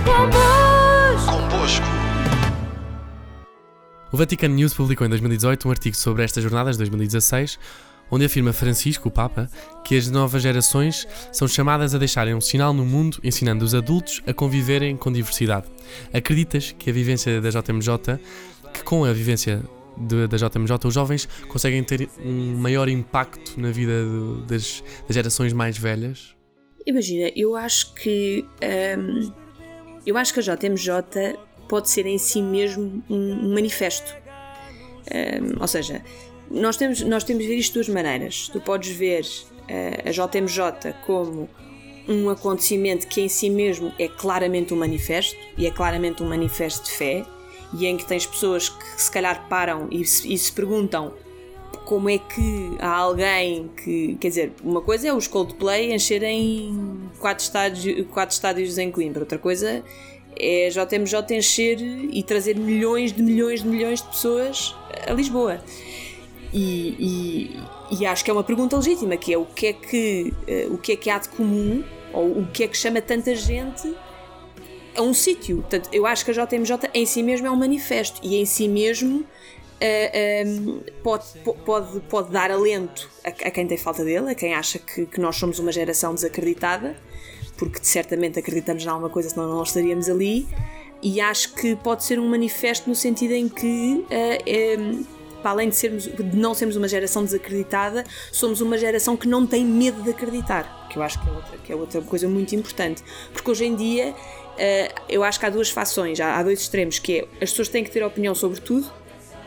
Convosco. 0.05 1.85
O 4.13 4.17
Vatican 4.17 4.49
News 4.49 4.73
publicou 4.75 5.05
em 5.07 5.11
2018 5.11 5.67
um 5.67 5.71
artigo 5.73 5.97
sobre 5.97 6.23
estas 6.23 6.43
jornadas 6.43 6.77
de 6.77 6.79
2016 6.79 7.59
onde 8.15 8.25
afirma 8.25 8.53
Francisco, 8.53 9.09
o 9.09 9.11
Papa, 9.11 9.51
que 9.85 9.97
as 9.97 10.09
novas 10.09 10.43
gerações 10.43 11.07
são 11.33 11.49
chamadas 11.49 11.95
a 11.95 11.99
deixarem 11.99 12.35
um 12.35 12.41
sinal 12.41 12.73
no 12.73 12.85
mundo 12.85 13.19
ensinando 13.25 13.65
os 13.65 13.75
adultos 13.75 14.23
a 14.27 14.33
conviverem 14.33 14.97
com 14.97 15.13
diversidade. 15.13 15.67
Acreditas 16.13 16.73
que 16.79 16.91
a 16.91 16.93
vivência 16.93 17.41
da 17.41 17.51
JMJ, 17.51 18.21
que 18.73 18.85
com 18.85 19.05
a 19.05 19.13
vivência 19.13 19.63
de, 19.97 20.29
da 20.29 20.37
JMJ 20.37 20.79
os 20.87 20.95
jovens 20.95 21.29
conseguem 21.49 21.83
ter 21.83 22.09
um 22.25 22.57
maior 22.57 22.89
impacto 22.89 23.61
na 23.61 23.73
vida 23.73 23.93
das, 24.47 24.83
das, 25.07 25.15
gerações 25.15 25.53
mais 25.53 25.77
velhas? 25.77 26.37
Imagina, 26.87 27.33
eu 27.35 27.57
acho 27.57 27.95
que 27.95 28.45
hum, 28.97 29.33
eu 30.07 30.17
acho 30.17 30.33
que 30.33 30.41
a 30.41 30.43
JMJ 30.43 31.37
pode 31.69 31.91
ser 31.91 32.07
em 32.07 32.19
si 32.19 32.43
mesmo 32.43 33.03
um 33.11 33.53
manifesto. 33.55 34.15
Um, 35.13 35.61
ou 35.61 35.67
seja, 35.67 36.03
nós 36.51 36.77
temos, 36.77 37.01
nós 37.01 37.25
temos 37.25 37.43
de 37.43 37.49
ver 37.49 37.57
isto 37.57 37.73
de 37.73 37.75
duas 37.75 37.89
maneiras. 37.89 38.49
Tu 38.53 38.61
podes 38.61 38.91
ver 38.91 39.23
uh, 39.23 40.09
a 40.09 40.11
JMJ 40.11 40.95
como 41.07 41.49
um 42.09 42.29
acontecimento 42.29 43.07
que 43.07 43.21
em 43.21 43.29
si 43.29 43.49
mesmo 43.49 43.93
é 43.99 44.09
claramente 44.09 44.75
um 44.75 44.77
manifesto 44.77 45.39
e 45.57 45.67
é 45.67 45.71
claramente 45.71 46.23
um 46.23 46.29
manifesto 46.29 46.85
de 46.85 46.91
fé 46.91 47.25
e 47.79 47.87
em 47.87 47.97
que 47.97 48.05
tens 48.07 48.27
pessoas 48.27 48.69
que 48.69 49.03
se 49.03 49.11
calhar 49.11 49.49
param 49.49 49.89
e 49.91 50.05
se, 50.05 50.33
e 50.33 50.37
se 50.37 50.53
perguntam 50.53 51.15
como 51.87 52.09
é 52.09 52.19
que 52.19 52.77
há 52.79 52.97
alguém 52.97 53.71
que. 53.83 54.17
Quer 54.21 54.29
dizer, 54.29 54.53
uma 54.63 54.81
coisa 54.81 55.09
é 55.09 55.13
os 55.13 55.27
Coldplay 55.27 55.93
encherem 55.93 57.11
quatro 57.19 57.45
estádios, 57.45 58.07
quatro 58.11 58.35
estádios 58.35 58.79
em 58.79 58.91
Coimbra, 58.91 59.21
outra 59.21 59.39
coisa 59.39 59.83
é 60.39 60.69
JMJ 60.69 61.37
encher 61.37 61.81
e 61.81 62.23
trazer 62.23 62.57
milhões 62.57 63.13
de 63.13 63.23
milhões 63.23 63.63
de 63.63 63.69
milhões 63.69 64.03
de 64.03 64.09
pessoas 64.09 64.75
a 65.07 65.13
Lisboa. 65.13 65.63
E, 66.55 67.51
e, 67.91 67.99
e 67.99 68.07
acho 68.07 68.25
que 68.25 68.31
é 68.31 68.33
uma 68.33 68.45
pergunta 68.45 68.77
legítima, 68.77 69.17
que 69.17 69.35
é 69.35 69.37
o 69.37 69.45
que 69.45 69.67
é 69.67 69.73
que, 69.73 70.33
uh, 70.49 70.75
o 70.75 70.79
que, 70.79 70.93
é 70.93 70.97
que 70.97 71.11
há 71.11 71.19
de 71.19 71.29
comum, 71.31 71.83
ou 72.13 72.39
o 72.39 72.47
que 72.47 72.63
é 72.63 72.69
que 72.69 72.77
chama 72.77 73.03
tanta 73.03 73.35
gente 73.35 73.93
a 74.97 75.03
um 75.03 75.13
sítio. 75.13 75.57
Portanto, 75.57 75.89
eu 75.93 76.07
acho 76.07 76.25
que 76.25 76.31
a 76.31 76.35
JMJ 76.35 76.91
em 76.95 77.05
si 77.05 77.25
mesmo 77.25 77.49
é 77.49 77.51
um 77.51 77.57
manifesto 77.57 78.21
e 78.23 78.37
em 78.37 78.45
si 78.45 78.69
mesmo 78.69 79.19
uh, 79.21 79.27
eh, 79.81 80.45
um, 80.47 80.69
ehm, 80.69 80.81
pode, 81.03 81.25
pode, 81.65 82.01
pode 82.03 82.31
dar 82.31 82.53
alento 82.53 83.11
a, 83.25 83.31
a, 83.31 83.51
quem 83.51 83.67
tem 83.67 83.77
falta 83.77 84.05
dele, 84.05 84.31
a 84.31 84.35
quem 84.37 84.55
acha 84.55 84.79
que, 84.79 85.07
que 85.07 85.21
nós 85.21 85.35
somos 85.35 85.59
uma 85.59 85.73
geração 85.73 86.15
desacreditada, 86.15 86.97
porque 87.57 87.81
certamente 87.83 88.39
acreditamos 88.39 88.85
em 88.85 88.89
alguma 88.89 89.11
coisa, 89.11 89.29
senão 89.29 89.49
não 89.49 89.63
estaríamos 89.65 90.09
ali. 90.09 90.47
E 91.03 91.21
acho 91.21 91.53
que 91.55 91.75
pode 91.75 92.05
ser 92.05 92.21
um 92.21 92.29
manifesto 92.29 92.89
no 92.89 92.95
sentido 92.95 93.33
em 93.33 93.49
que 93.49 94.07
uh, 94.07 94.81
um, 94.81 95.05
para 95.45 95.51
além 95.51 95.69
de, 95.69 95.77
sermos, 95.77 96.05
de 96.05 96.37
não 96.37 96.55
sermos 96.55 96.75
uma 96.75 96.89
geração 96.89 97.23
desacreditada, 97.23 98.03
somos 98.33 98.63
uma 98.63 98.79
geração 98.79 99.15
que 99.15 99.29
não 99.29 99.47
tem 99.47 99.63
medo 99.63 100.03
de 100.03 100.09
acreditar, 100.09 100.89
que 100.89 100.97
eu 100.97 101.03
acho 101.03 101.21
que 101.23 101.29
é 101.29 101.33
outra, 101.33 101.59
que 101.59 101.73
é 101.73 101.77
outra 101.77 102.01
coisa 102.01 102.27
muito 102.27 102.57
importante. 102.57 103.05
Porque 103.31 103.51
hoje 103.51 103.67
em 103.67 103.77
dia 103.77 104.13
uh, 104.13 105.03
eu 105.07 105.23
acho 105.23 105.39
que 105.39 105.45
há 105.45 105.51
duas 105.51 105.69
fações, 105.69 106.19
há, 106.19 106.39
há 106.39 106.43
dois 106.43 106.63
extremos, 106.63 106.99
que 106.99 107.19
é 107.19 107.23
as 107.43 107.51
pessoas 107.51 107.69
têm 107.69 107.85
que 107.85 107.91
ter 107.91 108.03
opinião 108.03 108.35
sobre 108.35 108.59
tudo, 108.59 108.91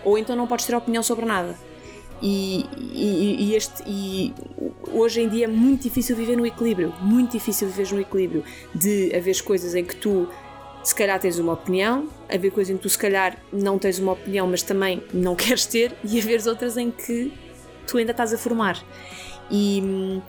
ou 0.05 0.19
então 0.19 0.35
não 0.35 0.45
podes 0.45 0.67
ter 0.67 0.75
opinião 0.75 1.01
sobre 1.01 1.25
nada. 1.25 1.57
E, 2.21 2.63
e, 2.77 3.49
e, 3.49 3.55
este, 3.55 3.81
e 3.87 4.35
hoje 4.91 5.21
em 5.21 5.29
dia 5.29 5.45
é 5.45 5.47
muito 5.47 5.81
difícil 5.81 6.15
viver 6.15 6.35
no 6.35 6.45
equilíbrio, 6.45 6.93
muito 7.01 7.31
difícil 7.31 7.67
viver 7.69 7.91
no 7.91 8.01
equilíbrio 8.01 8.43
de 8.73 9.15
haver 9.15 9.41
coisas 9.41 9.73
em 9.73 9.83
que 9.83 9.95
tu 9.95 10.29
se 10.83 10.95
calhar 10.95 11.19
tens 11.19 11.37
uma 11.39 11.53
opinião, 11.53 12.09
haver 12.29 12.51
coisas 12.51 12.73
em 12.73 12.77
que 12.77 12.83
tu 12.83 12.89
se 12.89 12.97
calhar 12.97 13.37
não 13.51 13.77
tens 13.77 13.99
uma 13.99 14.13
opinião, 14.13 14.47
mas 14.47 14.61
também 14.63 15.03
não 15.13 15.35
queres 15.37 15.65
ter, 15.65 15.95
e 16.03 16.19
haver 16.19 16.45
outras 16.47 16.77
em 16.77 16.91
que 16.91 17.31
tu 17.85 17.97
ainda 17.97 18.11
estás 18.11 18.33
a 18.33 18.37
formar. 18.37 18.83
E, 19.49 20.21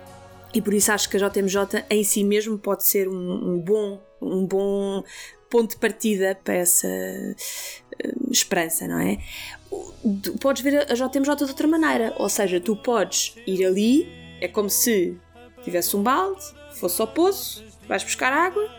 e 0.53 0.61
por 0.61 0.73
isso 0.73 0.91
acho 0.91 1.09
que 1.09 1.17
a 1.17 1.29
JMJ 1.29 1.85
em 1.89 2.03
si 2.03 2.23
mesmo 2.23 2.57
pode 2.57 2.85
ser 2.85 3.07
um, 3.07 3.53
um 3.53 3.59
bom, 3.59 4.01
um 4.21 4.45
bom 4.45 5.03
ponto 5.49 5.71
de 5.71 5.77
partida 5.77 6.39
para 6.43 6.55
essa 6.55 6.87
uh, 6.87 8.31
esperança, 8.31 8.87
não 8.87 8.99
é? 8.99 9.17
Tu 10.23 10.33
podes 10.39 10.61
ver 10.61 10.91
a 10.91 10.93
JMJ 10.93 11.35
de 11.35 11.43
outra 11.43 11.67
maneira, 11.67 12.13
ou 12.17 12.29
seja, 12.29 12.59
tu 12.59 12.75
podes 12.75 13.35
ir 13.45 13.65
ali, 13.65 14.07
é 14.41 14.47
como 14.47 14.69
se 14.69 15.17
tivesse 15.63 15.95
um 15.95 16.03
balde, 16.03 16.41
fosse 16.73 17.01
ao 17.01 17.07
poço, 17.07 17.63
vais 17.87 18.03
buscar 18.03 18.31
água 18.31 18.78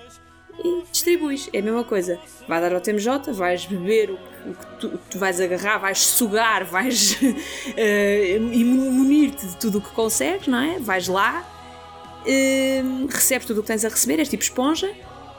e 0.58 0.84
distribuis. 0.90 1.48
É 1.52 1.58
a 1.58 1.62
mesma 1.62 1.84
coisa. 1.84 2.18
Vai 2.48 2.60
dar 2.60 2.72
ao 2.74 2.80
TMJ, 2.80 3.32
vais 3.32 3.66
beber 3.66 4.10
o 4.10 4.54
que, 4.54 4.66
tu, 4.78 5.00
tu, 5.10 5.18
vais 5.18 5.40
agarrar, 5.40 5.78
vais 5.78 5.98
sugar, 5.98 6.64
vais 6.64 7.18
uh, 7.22 8.40
munir-te 8.40 9.46
de 9.46 9.56
tudo 9.56 9.78
o 9.78 9.80
que 9.80 9.90
consegues, 9.90 10.46
não 10.46 10.58
é? 10.58 10.78
Vais 10.78 11.08
lá, 11.08 11.44
uh, 12.24 13.06
recebes 13.06 13.46
tudo 13.46 13.58
o 13.58 13.62
que 13.62 13.68
tens 13.68 13.84
a 13.84 13.88
receber, 13.88 14.18
és 14.18 14.28
tipo 14.28 14.42
esponja, 14.42 14.90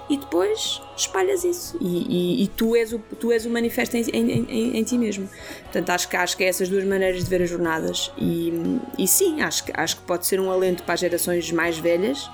e 0.09 0.17
depois 0.17 0.81
espalhas 0.95 1.43
isso. 1.43 1.77
E, 1.79 1.85
e, 1.85 2.43
e 2.43 2.47
tu, 2.49 2.75
és 2.75 2.91
o, 2.91 2.99
tu 2.99 3.31
és 3.31 3.45
o 3.45 3.49
manifesto 3.49 3.95
em, 3.95 4.03
em, 4.11 4.31
em, 4.49 4.77
em, 4.77 4.83
ti 4.83 4.97
mesmo. 4.97 5.29
Portanto, 5.63 5.89
acho 5.89 6.09
que, 6.09 6.15
acho 6.17 6.37
que 6.37 6.43
é 6.43 6.47
essas 6.47 6.67
duas 6.67 6.83
maneiras 6.83 7.23
de 7.23 7.29
ver 7.29 7.41
as 7.41 7.49
jornadas. 7.49 8.11
E, 8.17 8.51
e 8.97 9.07
sim, 9.07 9.41
acho 9.41 9.63
acho 9.73 9.95
que 9.97 10.03
pode 10.03 10.27
ser 10.27 10.39
um 10.39 10.51
alento 10.51 10.83
para 10.83 10.95
as 10.95 10.99
gerações 10.99 11.49
mais 11.51 11.77
velhas 11.77 12.29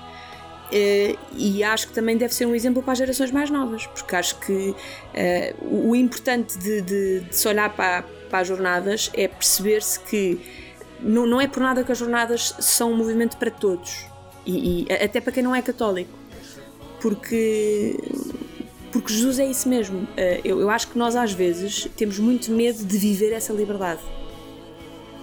e 1.34 1.62
acho 1.64 1.88
que 1.88 1.94
também 1.94 2.16
deve 2.16 2.34
ser 2.34 2.46
um 2.46 2.54
exemplo 2.54 2.82
para 2.82 2.92
as 2.92 2.98
gerações 2.98 3.30
mais 3.30 3.50
novas, 3.50 3.86
porque 3.86 4.14
acho 4.14 4.38
que 4.40 4.52
uh, 4.52 5.88
o 5.88 5.96
importante 5.96 6.58
de, 6.58 6.82
de, 6.82 7.20
de, 7.20 7.36
se 7.36 7.48
olhar 7.48 7.74
para, 7.74 8.02
para 8.28 8.40
as 8.40 8.48
jornadas 8.48 9.10
é 9.14 9.26
perceber-se 9.26 9.98
que 10.00 10.38
não, 11.00 11.26
não 11.26 11.40
é 11.40 11.48
por 11.48 11.62
nada 11.62 11.82
que 11.82 11.90
as 11.90 11.98
jornadas 11.98 12.54
são 12.60 12.92
um 12.92 12.96
movimento 12.96 13.36
para 13.36 13.50
todos, 13.50 14.06
e, 14.44 14.86
e, 14.88 14.92
até 14.92 15.20
para 15.20 15.32
quem 15.32 15.42
não 15.42 15.54
é 15.54 15.62
católico, 15.62 16.12
porque, 17.00 17.96
porque 18.92 19.12
Jesus 19.12 19.38
é 19.38 19.46
isso 19.46 19.68
mesmo. 19.68 20.00
Uh, 20.00 20.40
eu, 20.44 20.60
eu 20.60 20.68
acho 20.68 20.88
que 20.88 20.98
nós 20.98 21.16
às 21.16 21.32
vezes 21.32 21.88
temos 21.96 22.18
muito 22.18 22.50
medo 22.50 22.84
de 22.84 22.98
viver 22.98 23.32
essa 23.32 23.52
liberdade, 23.54 24.00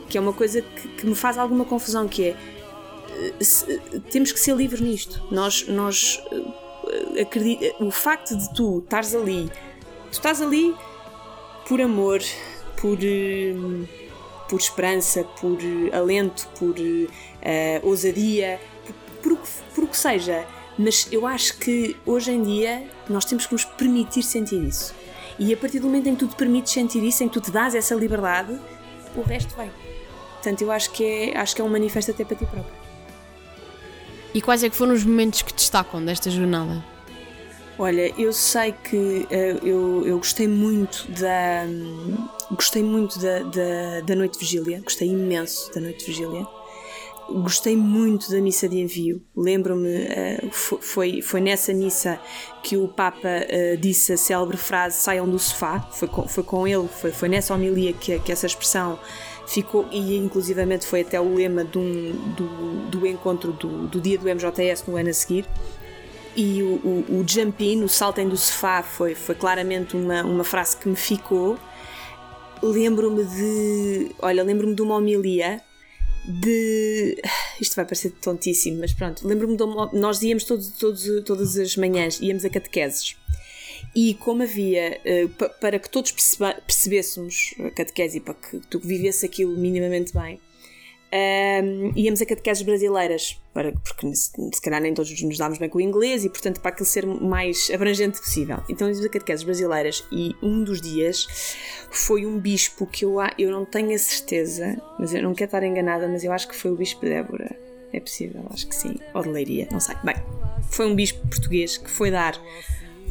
que 0.09 0.17
é 0.17 0.21
uma 0.21 0.33
coisa 0.33 0.61
que, 0.61 0.87
que 0.87 1.05
me 1.05 1.15
faz 1.15 1.37
alguma 1.37 1.65
confusão, 1.65 2.07
que 2.07 2.29
é 2.29 2.54
temos 4.11 4.31
que 4.31 4.39
ser 4.39 4.55
livres 4.55 4.81
nisto. 4.81 5.21
Nós, 5.31 5.67
nós 5.67 6.21
eh, 7.15 7.21
acredita, 7.21 7.83
o 7.83 7.91
facto 7.91 8.35
de 8.35 8.53
tu 8.53 8.79
estares 8.79 9.15
ali, 9.15 9.49
tu 10.11 10.13
estás 10.13 10.41
ali 10.41 10.75
por 11.67 11.81
amor, 11.81 12.21
por, 12.79 12.97
eh, 13.01 13.53
por 14.49 14.59
esperança, 14.59 15.23
por 15.23 15.57
alento, 15.91 16.47
por 16.59 16.75
uh, 16.77 17.87
ousadia, 17.87 18.59
por, 19.21 19.37
por, 19.37 19.47
por 19.73 19.83
o 19.85 19.87
que 19.87 19.97
seja. 19.97 20.45
Mas 20.77 21.07
eu 21.11 21.25
acho 21.25 21.57
que 21.57 21.95
hoje 22.05 22.31
em 22.31 22.43
dia 22.43 22.87
nós 23.09 23.25
temos 23.25 23.45
que 23.45 23.53
nos 23.53 23.65
permitir 23.65 24.23
sentir 24.23 24.61
isso. 24.61 24.93
E 25.39 25.53
a 25.53 25.57
partir 25.57 25.79
do 25.79 25.87
momento 25.87 26.07
em 26.07 26.15
que 26.15 26.25
tu 26.25 26.27
te 26.27 26.35
permites 26.35 26.71
sentir 26.71 27.03
isso, 27.03 27.23
em 27.23 27.27
que 27.27 27.33
tu 27.33 27.41
te 27.41 27.51
dás 27.51 27.75
essa 27.75 27.95
liberdade, 27.95 28.59
o 29.15 29.21
resto 29.21 29.55
vem. 29.55 29.71
Portanto, 30.33 30.61
eu 30.61 30.71
acho 30.71 30.91
que 30.91 31.03
é, 31.03 31.37
acho 31.37 31.55
que 31.55 31.61
é 31.61 31.65
um 31.65 31.69
manifesto 31.69 32.11
até 32.11 32.23
para 32.23 32.35
ti 32.35 32.45
próprio. 32.45 32.84
E 34.35 34.41
quais 34.41 34.65
é 34.65 34.69
que 34.69 34.75
foram 34.75 34.93
os 34.93 35.05
momentos 35.05 35.41
que 35.41 35.53
destacam 35.53 36.03
desta 36.03 36.29
jornada? 36.29 36.83
Olha, 37.79 38.13
eu 38.19 38.33
sei 38.33 38.73
que 38.73 38.97
uh, 38.97 39.65
eu, 39.65 40.05
eu 40.05 40.17
gostei 40.17 40.45
muito 40.45 41.09
da. 41.09 41.63
Gostei 42.51 42.83
muito 42.83 43.17
da, 43.17 43.39
da, 43.39 44.01
da 44.05 44.15
Noite 44.15 44.33
de 44.33 44.39
Vigília, 44.39 44.81
gostei 44.81 45.07
imenso 45.07 45.73
da 45.73 45.79
Noite 45.79 45.99
de 45.99 46.05
Vigília. 46.07 46.45
Gostei 47.29 47.77
muito 47.77 48.29
da 48.29 48.39
missa 48.41 48.67
de 48.67 48.77
envio. 48.77 49.21
Lembro-me, 49.35 50.03
uh, 50.03 50.51
foi, 50.51 51.21
foi 51.21 51.39
nessa 51.39 51.73
missa 51.73 52.19
que 52.61 52.75
o 52.75 52.89
Papa 52.89 53.29
uh, 53.29 53.77
disse 53.77 54.11
a 54.11 54.17
célebre 54.17 54.57
frase: 54.57 54.97
saiam 54.97 55.29
do 55.29 55.39
sofá. 55.39 55.79
Foi 55.93 56.09
com, 56.09 56.27
foi 56.27 56.43
com 56.43 56.67
ele, 56.67 56.89
foi, 56.89 57.13
foi 57.13 57.29
nessa 57.29 57.53
homilia 57.53 57.93
que, 57.93 58.19
que 58.19 58.33
essa 58.33 58.45
expressão 58.45 58.99
ficou, 59.47 59.87
e 59.91 60.17
inclusivamente 60.17 60.85
foi 60.85 61.01
até 61.01 61.19
o 61.19 61.35
lema 61.35 61.63
do, 61.63 62.13
do, 62.13 62.89
do 62.89 63.07
encontro 63.07 63.53
do, 63.53 63.87
do 63.87 64.01
dia 64.01 64.17
do 64.17 64.25
MJS 64.25 64.85
no 64.87 64.95
ano 64.95 65.09
a 65.09 65.13
seguir. 65.13 65.45
E 66.35 66.61
o, 66.61 66.75
o, 66.83 67.19
o 67.19 67.25
jump 67.27 67.63
in, 67.63 67.83
o 67.83 67.89
saltem 67.89 68.27
do 68.27 68.35
sofá, 68.35 68.83
foi, 68.83 69.15
foi 69.15 69.35
claramente 69.35 69.95
uma, 69.95 70.21
uma 70.23 70.43
frase 70.43 70.75
que 70.75 70.89
me 70.89 70.95
ficou. 70.95 71.57
Lembro-me 72.61 73.23
de. 73.23 74.11
Olha, 74.19 74.43
lembro-me 74.43 74.75
de 74.75 74.81
uma 74.81 74.95
homilia 74.95 75.61
de. 76.25 77.21
Isto 77.61 77.75
vai 77.75 77.85
parecer 77.85 78.11
tontíssimo, 78.21 78.79
mas 78.79 78.93
pronto. 78.93 79.25
Lembro-me 79.25 79.55
de 79.55 79.63
uma. 79.63 79.89
Nós 79.93 80.21
íamos 80.21 80.43
todos, 80.43 80.73
todas 81.23 81.57
as 81.57 81.77
manhãs, 81.77 82.19
íamos 82.19 82.43
a 82.43 82.49
catequeses 82.49 83.15
e 83.95 84.13
como 84.15 84.43
havia, 84.43 84.99
uh, 85.05 85.49
para 85.61 85.79
que 85.79 85.89
todos 85.89 86.11
percebêssemos 86.11 87.55
a 87.59 87.71
catequese 87.71 88.17
e 88.17 88.19
para 88.19 88.33
que 88.33 88.59
tu 88.69 88.79
vivesse 88.79 89.25
aquilo 89.25 89.57
minimamente 89.57 90.13
bem, 90.13 90.35
um, 90.35 91.17
ehm, 91.17 91.91
íamos 91.95 92.21
a 92.21 92.25
catequeses 92.25 92.61
brasileiras, 92.63 93.39
para, 93.53 93.71
porque 93.71 94.13
se, 94.13 94.31
se 94.53 94.61
calhar 94.61 94.81
nem 94.81 94.93
todos 94.93 95.21
nos 95.21 95.37
dávamos 95.37 95.59
bem 95.59 95.69
com 95.69 95.77
o 95.77 95.81
inglês 95.81 96.25
e, 96.25 96.29
portanto, 96.29 96.59
para 96.59 96.71
aquilo 96.71 96.85
ser 96.85 97.05
mais 97.05 97.71
abrangente 97.73 98.19
possível. 98.19 98.57
Então 98.67 98.89
íamos 98.89 99.05
a 99.05 99.09
catequeses 99.09 99.45
brasileiras 99.45 100.03
e 100.11 100.35
um 100.43 100.61
dos 100.61 100.81
dias 100.81 101.55
foi 101.89 102.25
um 102.25 102.37
bispo 102.37 102.85
que 102.85 103.05
eu, 103.05 103.15
eu 103.37 103.49
não 103.49 103.63
tenho 103.63 103.95
a 103.95 103.97
certeza, 103.97 104.81
mas 104.99 105.13
eu 105.13 105.23
não 105.23 105.33
quero 105.33 105.47
estar 105.47 105.63
enganada, 105.63 106.05
mas 106.09 106.25
eu 106.25 106.33
acho 106.33 106.49
que 106.49 106.55
foi 106.55 106.71
o 106.71 106.75
bispo 106.75 107.05
Débora. 107.05 107.55
É 107.93 107.99
possível, 108.01 108.45
acho 108.49 108.67
que 108.67 108.75
sim. 108.75 108.99
Ou 109.13 109.23
de 109.23 109.29
Leiria, 109.29 109.69
não 109.71 109.79
sei. 109.79 109.95
Bem, 110.03 110.15
foi 110.69 110.85
um 110.85 110.95
bispo 110.95 111.25
português 111.29 111.77
que 111.77 111.89
foi 111.89 112.11
dar 112.11 112.37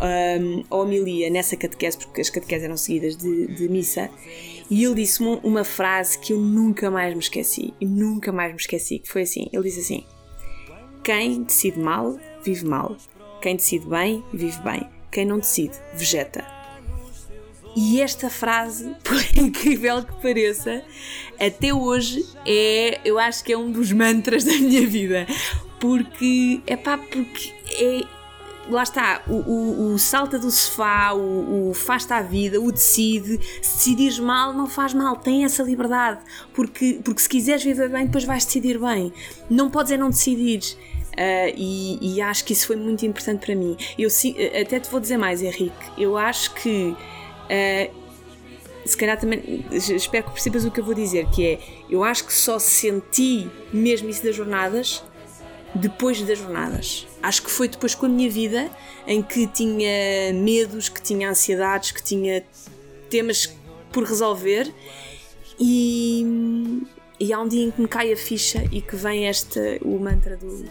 um, 0.00 0.64
a 0.70 0.76
homilia 0.76 1.30
nessa 1.30 1.56
catequese, 1.56 1.98
porque 1.98 2.20
as 2.20 2.30
catequeses 2.30 2.64
eram 2.64 2.76
seguidas 2.76 3.16
de, 3.16 3.46
de 3.48 3.68
missa, 3.68 4.10
e 4.70 4.84
ele 4.84 4.94
disse-me 4.94 5.38
uma 5.42 5.64
frase 5.64 6.18
que 6.18 6.32
eu 6.32 6.38
nunca 6.38 6.90
mais 6.90 7.12
me 7.14 7.20
esqueci, 7.20 7.74
e 7.80 7.86
nunca 7.86 8.32
mais 8.32 8.52
me 8.52 8.58
esqueci, 8.58 8.98
que 8.98 9.08
foi 9.08 9.22
assim, 9.22 9.48
ele 9.52 9.64
disse 9.64 9.80
assim, 9.80 10.04
quem 11.02 11.42
decide 11.42 11.78
mal, 11.78 12.18
vive 12.42 12.64
mal, 12.64 12.96
quem 13.40 13.56
decide 13.56 13.86
bem, 13.86 14.24
vive 14.32 14.60
bem, 14.62 14.88
quem 15.10 15.24
não 15.24 15.38
decide, 15.38 15.74
vegeta. 15.94 16.44
E 17.76 18.00
esta 18.00 18.30
frase, 18.30 18.94
por 19.02 19.20
incrível 19.36 20.04
que 20.04 20.22
pareça, 20.22 20.82
até 21.38 21.74
hoje 21.74 22.24
é, 22.46 23.00
eu 23.04 23.18
acho 23.18 23.42
que 23.44 23.52
é 23.52 23.58
um 23.58 23.70
dos 23.70 23.92
mantras 23.92 24.44
da 24.44 24.52
minha 24.52 24.86
vida 24.86 25.26
porque 25.84 26.62
é 26.66 26.76
pá, 26.78 26.96
porque 26.96 27.52
é 27.68 28.00
lá 28.68 28.82
está, 28.82 29.22
o, 29.26 29.34
o, 29.34 29.94
o, 29.94 29.98
salta 29.98 30.38
do 30.38 30.50
sofá, 30.50 31.12
o, 31.12 31.70
o 31.70 31.74
faz-te 31.74 32.12
à 32.12 32.22
vida, 32.22 32.60
o 32.60 32.70
decide. 32.70 33.40
Se 33.62 33.76
decidires 33.76 34.18
mal, 34.18 34.52
não 34.52 34.66
faz 34.66 34.94
mal, 34.94 35.16
tem 35.16 35.44
essa 35.44 35.62
liberdade. 35.62 36.20
Porque, 36.52 37.00
porque 37.04 37.20
se 37.20 37.28
quiseres 37.28 37.62
viver 37.62 37.88
bem, 37.88 38.06
depois 38.06 38.24
vais 38.24 38.44
decidir 38.44 38.78
bem. 38.78 39.12
Não 39.50 39.70
podes 39.70 39.92
é 39.92 39.96
não 39.96 40.10
decidir. 40.10 40.60
Uh, 41.12 41.54
e, 41.56 42.16
e, 42.16 42.20
acho 42.20 42.44
que 42.44 42.52
isso 42.52 42.66
foi 42.66 42.76
muito 42.76 43.06
importante 43.06 43.44
para 43.44 43.54
mim. 43.54 43.76
Eu 43.96 44.08
até 44.60 44.80
te 44.80 44.90
vou 44.90 44.98
dizer 44.98 45.16
mais, 45.16 45.42
Henrique. 45.42 45.72
Eu 45.96 46.16
acho 46.16 46.54
que. 46.54 46.96
Uh, 47.44 48.04
se 48.84 48.96
calhar 48.96 49.18
também. 49.18 49.64
Espero 49.70 50.24
que 50.24 50.32
percebas 50.32 50.64
o 50.64 50.70
que 50.70 50.80
eu 50.80 50.84
vou 50.84 50.94
dizer, 50.94 51.26
que 51.30 51.46
é. 51.46 51.58
Eu 51.88 52.02
acho 52.02 52.24
que 52.24 52.32
só 52.32 52.58
senti 52.58 53.48
mesmo 53.72 54.08
isso 54.08 54.24
das 54.24 54.34
jornadas 54.34 55.02
depois 55.74 56.22
das 56.22 56.38
jornadas. 56.38 57.06
Acho 57.22 57.42
que 57.42 57.50
foi 57.50 57.68
depois 57.68 57.94
com 57.94 58.06
a 58.06 58.08
minha 58.08 58.30
vida 58.30 58.70
em 59.06 59.22
que 59.22 59.46
tinha 59.46 60.32
medos, 60.32 60.88
que 60.88 61.02
tinha 61.02 61.30
ansiedades, 61.30 61.90
que 61.90 62.02
tinha 62.02 62.44
temas 63.10 63.52
por 63.92 64.04
resolver 64.04 64.72
e, 65.58 66.82
e 67.18 67.32
há 67.32 67.40
um 67.40 67.48
dia 67.48 67.64
em 67.64 67.70
que 67.70 67.80
me 67.80 67.88
cai 67.88 68.12
a 68.12 68.16
ficha 68.16 68.64
e 68.70 68.80
que 68.80 68.96
vem 68.96 69.26
este 69.26 69.80
o 69.82 69.98
mantra 69.98 70.36
do, 70.36 70.64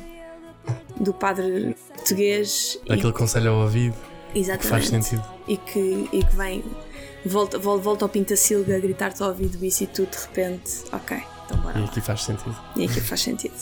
do 0.99 1.13
padre 1.13 1.75
português. 1.95 2.79
Aquele 2.83 3.09
e, 3.09 3.13
conselho 3.13 3.51
ao 3.51 3.61
ouvido. 3.61 3.95
Exatamente. 4.35 4.61
Que 4.61 4.67
faz 4.67 4.87
sentido. 4.87 5.23
E 5.47 5.57
que, 5.57 6.09
e 6.11 6.23
que 6.23 6.35
vem, 6.35 6.63
volta, 7.25 7.57
volta 7.59 8.05
ao 8.05 8.09
Pintacilga 8.09 8.75
a 8.75 8.79
gritar-te 8.79 9.21
ao 9.21 9.29
ouvido 9.29 9.63
isso 9.63 9.83
e 9.83 9.87
tu 9.87 10.05
de 10.05 10.17
repente, 10.17 10.83
ok, 10.91 11.17
então 11.45 11.57
bora. 11.57 11.79
E 11.79 11.83
aqui 11.83 12.01
faz 12.01 12.23
sentido. 12.23 12.55
E 12.75 12.85
aqui 12.85 13.01
faz 13.01 13.21
sentido. 13.21 13.55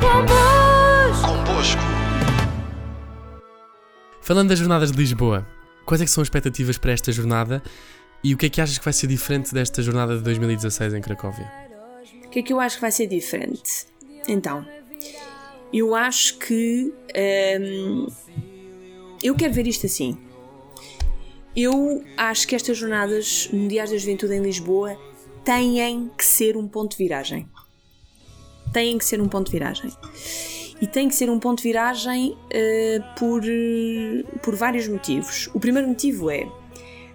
Convosco. 0.00 1.80
Falando 4.20 4.48
das 4.50 4.58
jornadas 4.58 4.92
de 4.92 4.98
Lisboa, 4.98 5.46
quais 5.84 6.00
é 6.00 6.06
são 6.06 6.22
as 6.22 6.26
expectativas 6.26 6.78
para 6.78 6.92
esta 6.92 7.10
jornada 7.10 7.62
e 8.22 8.34
o 8.34 8.36
que 8.36 8.46
é 8.46 8.48
que 8.48 8.60
achas 8.60 8.78
que 8.78 8.84
vai 8.84 8.92
ser 8.92 9.06
diferente 9.06 9.52
desta 9.52 9.82
jornada 9.82 10.16
de 10.16 10.22
2016 10.22 10.94
em 10.94 11.00
Cracóvia? 11.00 11.50
O 12.24 12.28
que 12.28 12.40
é 12.40 12.42
que 12.42 12.52
eu 12.52 12.60
acho 12.60 12.76
que 12.76 12.80
vai 12.82 12.92
ser 12.92 13.06
diferente? 13.06 13.86
Então, 14.28 14.66
eu 15.72 15.94
acho 15.94 16.38
que 16.38 16.92
hum, 17.60 18.06
eu 19.22 19.34
quero 19.34 19.52
ver 19.52 19.66
isto 19.66 19.86
assim. 19.86 20.16
Eu 21.56 22.04
acho 22.16 22.46
que 22.46 22.54
estas 22.54 22.76
jornadas 22.76 23.48
mundiais 23.52 23.90
da 23.90 23.96
juventude 23.96 24.34
em 24.34 24.42
Lisboa 24.42 24.96
têm 25.44 26.10
que 26.16 26.24
ser 26.24 26.56
um 26.56 26.68
ponto 26.68 26.92
de 26.92 26.98
viragem 26.98 27.48
têm 28.72 28.98
que 28.98 29.04
ser 29.04 29.20
um 29.20 29.28
ponto 29.28 29.46
de 29.46 29.52
viragem. 29.52 29.92
E 30.80 30.86
tem 30.86 31.08
que 31.08 31.14
ser 31.14 31.28
um 31.28 31.40
ponto 31.40 31.58
de 31.58 31.64
viragem 31.64 32.30
uh, 32.30 33.18
por, 33.18 33.42
por 34.42 34.54
vários 34.54 34.86
motivos. 34.86 35.48
O 35.52 35.58
primeiro 35.58 35.88
motivo 35.88 36.30
é 36.30 36.46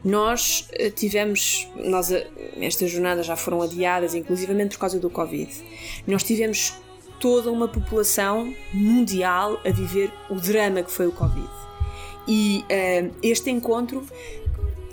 nós 0.03 0.67
uh, 0.73 0.91
tivemos, 0.91 1.67
nós, 1.75 2.11
estas 2.59 2.91
jornadas 2.91 3.25
já 3.25 3.37
foram 3.37 3.61
adiadas, 3.61 4.13
inclusivamente 4.13 4.75
por 4.75 4.81
causa 4.81 4.99
do 4.99 5.09
Covid. 5.09 5.49
Nós 6.05 6.23
tivemos 6.23 6.73
toda 7.19 7.49
uma 7.49 7.69
população 7.69 8.53
mundial 8.73 9.57
a 9.65 9.69
viver 9.69 10.11
o 10.29 10.35
drama 10.35 10.83
que 10.83 10.91
foi 10.91 11.07
o 11.07 11.11
Covid. 11.13 11.49
E 12.27 12.63
este 13.21 13.49
encontro 13.49 14.05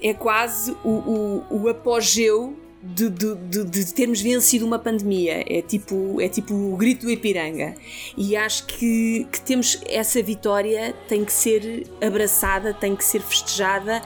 é 0.03 0.15
quase 0.15 0.77
o, 0.85 0.89
o, 0.89 1.63
o 1.63 1.69
apogeu 1.69 2.57
de, 2.83 3.11
de, 3.11 3.35
de, 3.35 3.65
de, 3.65 3.95
termos 3.95 4.21
vencido 4.21 4.65
uma 4.65 4.79
pandemia. 4.79 5.45
É 5.47 5.61
tipo, 5.61 6.21
é 6.21 6.29
tipo 6.29 6.55
o 6.55 6.77
grito 6.77 7.07
do 7.07 7.11
Ipiranga. 7.11 7.75
E 8.17 8.35
acho 8.37 8.67
que, 8.67 9.27
que 9.31 9.41
temos 9.41 9.81
essa 9.87 10.23
vitória 10.23 10.95
tem 11.09 11.25
que 11.25 11.33
ser 11.33 11.87
abraçada, 12.01 12.73
tem 12.73 12.97
que 12.97 13.05
ser 13.05 13.21
festejada 13.21 14.03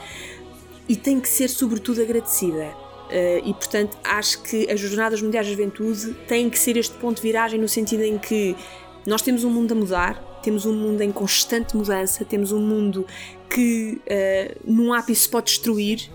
e 0.89 0.97
tem 0.97 1.21
que 1.21 1.29
ser, 1.29 1.49
sobretudo, 1.49 2.03
agradecida. 2.03 2.75
Uh, 3.05 3.47
e 3.47 3.53
portanto 3.53 3.99
acho 4.03 4.43
que 4.43 4.69
as 4.71 4.81
Jornadas 4.81 5.21
Mundiais 5.21 5.47
da 5.47 5.53
Juventude 5.53 6.15
têm 6.27 6.49
que 6.49 6.59
ser 6.59 6.79
este 6.79 6.95
ponto 6.97 7.17
de 7.17 7.23
viragem 7.23 7.61
no 7.61 7.69
sentido 7.69 8.03
em 8.03 8.19
que 8.19 8.57
nós 9.07 9.21
temos 9.21 9.45
um 9.45 9.51
mundo 9.51 9.73
a 9.73 9.75
mudar, 9.75 10.41
temos 10.43 10.65
um 10.65 10.73
mundo 10.73 11.03
em 11.03 11.13
constante 11.13 11.77
mudança, 11.77 12.25
temos 12.25 12.51
um 12.51 12.61
mundo 12.61 13.07
que 13.55 14.01
uh, 14.01 14.61
num 14.65 14.93
ápice 14.93 15.23
se 15.23 15.29
pode 15.29 15.47
destruir 15.47 16.11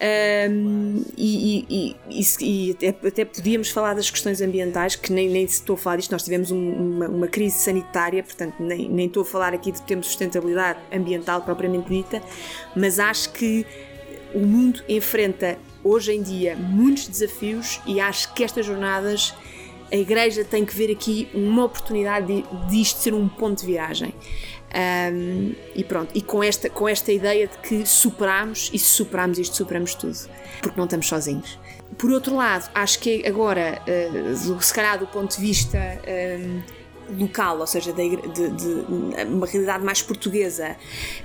um, 0.00 1.04
e, 1.16 1.66
e, 1.68 1.96
e, 2.08 2.26
e 2.40 2.70
até, 2.70 3.08
até, 3.08 3.24
podíamos 3.24 3.68
falar 3.70 3.94
das 3.94 4.08
questões 4.08 4.40
ambientais, 4.40 4.94
que 4.94 5.12
nem, 5.12 5.28
nem 5.28 5.44
estou 5.44 5.74
a 5.74 5.76
falar 5.76 5.96
disto, 5.96 6.12
nós 6.12 6.22
tivemos 6.22 6.50
um, 6.52 6.70
uma, 6.72 7.08
uma, 7.08 7.26
crise 7.26 7.58
sanitária, 7.58 8.22
portanto, 8.22 8.54
nem, 8.60 8.88
nem 8.88 9.06
estou 9.06 9.22
a 9.22 9.26
falar 9.26 9.52
aqui 9.52 9.72
de 9.72 9.82
termos 9.82 10.06
sustentabilidade 10.06 10.78
ambiental 10.92 11.42
propriamente 11.42 11.88
dita, 11.88 12.22
mas 12.76 13.00
acho 13.00 13.32
que 13.32 13.66
o 14.32 14.38
mundo 14.38 14.80
enfrenta 14.88 15.58
hoje 15.82 16.12
em 16.12 16.22
dia 16.22 16.54
muitos 16.54 17.08
desafios 17.08 17.80
e 17.84 18.00
acho 18.00 18.32
que 18.34 18.44
estas 18.44 18.64
jornadas 18.64 19.34
a 19.90 19.96
Igreja 19.96 20.44
tem 20.44 20.64
que 20.64 20.74
ver 20.74 20.90
aqui 20.90 21.28
uma 21.34 21.64
oportunidade 21.64 22.26
de, 22.26 22.44
de 22.68 22.80
isto 22.80 23.00
ser 23.00 23.14
um 23.14 23.28
ponto 23.28 23.60
de 23.60 23.66
viragem. 23.66 24.14
Um, 24.68 25.54
e 25.74 25.82
pronto, 25.82 26.10
e 26.14 26.20
com 26.20 26.42
esta, 26.42 26.68
com 26.68 26.86
esta 26.86 27.10
ideia 27.10 27.46
de 27.46 27.56
que 27.58 27.86
superamos 27.86 28.70
e 28.72 28.78
se 28.78 28.84
superamos 28.84 29.38
isto, 29.38 29.56
superamos 29.56 29.94
tudo, 29.94 30.18
porque 30.60 30.76
não 30.76 30.84
estamos 30.84 31.08
sozinhos. 31.08 31.58
Por 31.96 32.10
outro 32.10 32.36
lado, 32.36 32.70
acho 32.74 32.98
que 32.98 33.26
agora, 33.26 33.80
uh, 33.88 34.62
se 34.62 34.74
calhar 34.74 34.98
do 34.98 35.06
ponto 35.06 35.34
de 35.36 35.40
vista 35.40 35.78
local, 37.16 37.60
ou 37.60 37.66
seja, 37.66 37.92
de, 37.92 38.16
de, 38.16 38.50
de, 38.50 39.24
uma 39.24 39.46
realidade 39.46 39.84
mais 39.84 40.02
portuguesa. 40.02 40.76